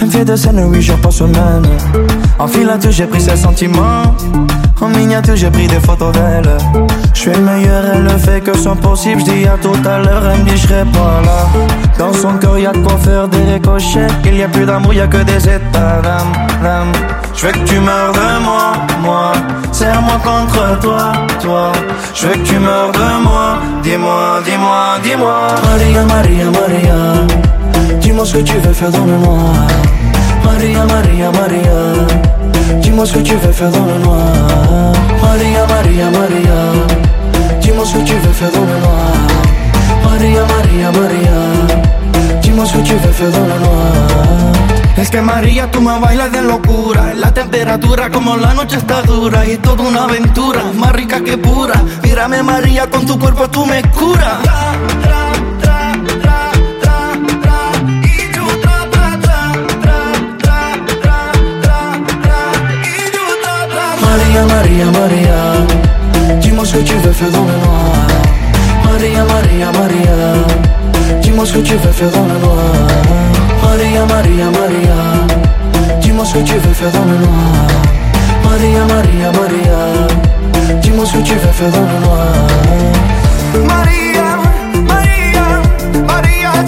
[0.00, 1.62] Elle me fait de scène huit jours par semaine
[2.40, 4.16] En filature j'ai pris ses sentiments
[4.82, 6.56] En miniature j'ai pris des photos d'elle.
[7.12, 9.20] Je suis le meilleur, elle ne fait que son possible.
[9.20, 11.46] Je dis à tout à l'heure, elle me dit je serai pas là.
[11.98, 14.06] Dans son cœur y a de quoi faire des ricochets.
[14.24, 16.92] Il y a plus d'amour, y a que des états d'âme.
[17.34, 18.72] Je veux que tu meurs de moi,
[19.02, 19.32] moi.
[19.70, 21.12] Serre-moi contre toi,
[21.42, 21.72] toi.
[22.14, 23.58] Je veux que tu meurs de moi.
[23.82, 25.46] Dis-moi, dis-moi, dis-moi.
[25.70, 27.96] Maria, Maria, Maria.
[28.00, 29.66] Dis-moi ce que tu veux faire dans le noir.
[30.42, 32.39] Maria, Maria, Maria
[32.78, 36.56] Jimmo su ci fai fedone noa Maria, Maria, Maria
[37.60, 39.10] Jimmo su ci fai fedone noa
[40.04, 44.30] Maria, Maria, Maria Jimmo su ci noa
[44.96, 47.14] Es que María, tú me bailas de locura.
[47.14, 51.82] La temperatura como la noche está dura y toda una aventura, más rica que pura.
[52.02, 54.40] Mírame María, con tu cuerpo tú me curas.
[64.30, 68.06] Maria, Maria, Maria Dis-moi ce que tu veux faire dans le noir
[68.84, 70.16] Maria, Maria, Maria
[71.20, 72.56] Dis-moi ce que tu veux faire dans le noir
[73.64, 74.98] Maria, Maria, Maria
[76.00, 77.66] Dis-moi ce que tu veux faire dans le noir
[78.44, 82.28] Maria, Maria, Maria Dis-moi ce que tu veux faire dans le noir
[83.66, 84.38] Maria,
[84.86, 85.60] Maria,
[86.06, 86.62] Maria,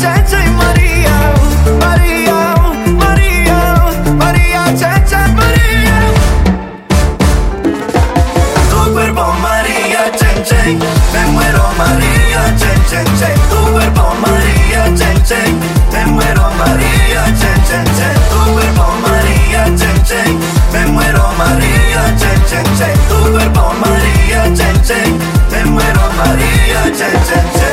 [10.62, 10.78] che,
[11.12, 15.54] te muero María, che, che, che, tu cuerpo María, che, che,
[15.90, 20.38] te muero María, che, che, che, tu cuerpo María, che, che,
[20.70, 25.02] te muero María, che, che, che, tu cuerpo María, che, che,
[25.50, 27.71] te muero María, che, che.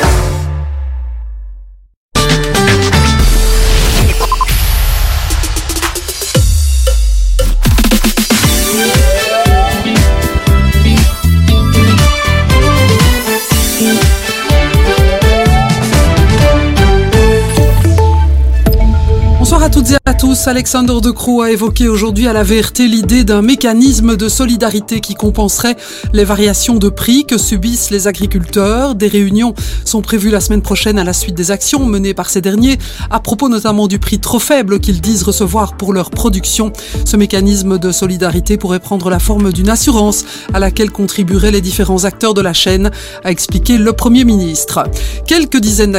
[19.70, 20.48] Toutes et à tous.
[20.48, 25.14] Alexander De Croo a évoqué aujourd'hui à la VRT l'idée d'un mécanisme de solidarité qui
[25.14, 25.76] compenserait
[26.12, 28.94] les variations de prix que subissent les agriculteurs.
[28.94, 29.54] Des réunions
[29.84, 32.78] sont prévues la semaine prochaine à la suite des actions menées par ces derniers,
[33.10, 36.72] à propos notamment du prix trop faible qu'ils disent recevoir pour leur production.
[37.04, 42.04] Ce mécanisme de solidarité pourrait prendre la forme d'une assurance à laquelle contribueraient les différents
[42.04, 42.90] acteurs de la chaîne,
[43.24, 44.84] a expliqué le Premier ministre.
[45.26, 45.88] Quelques dizaines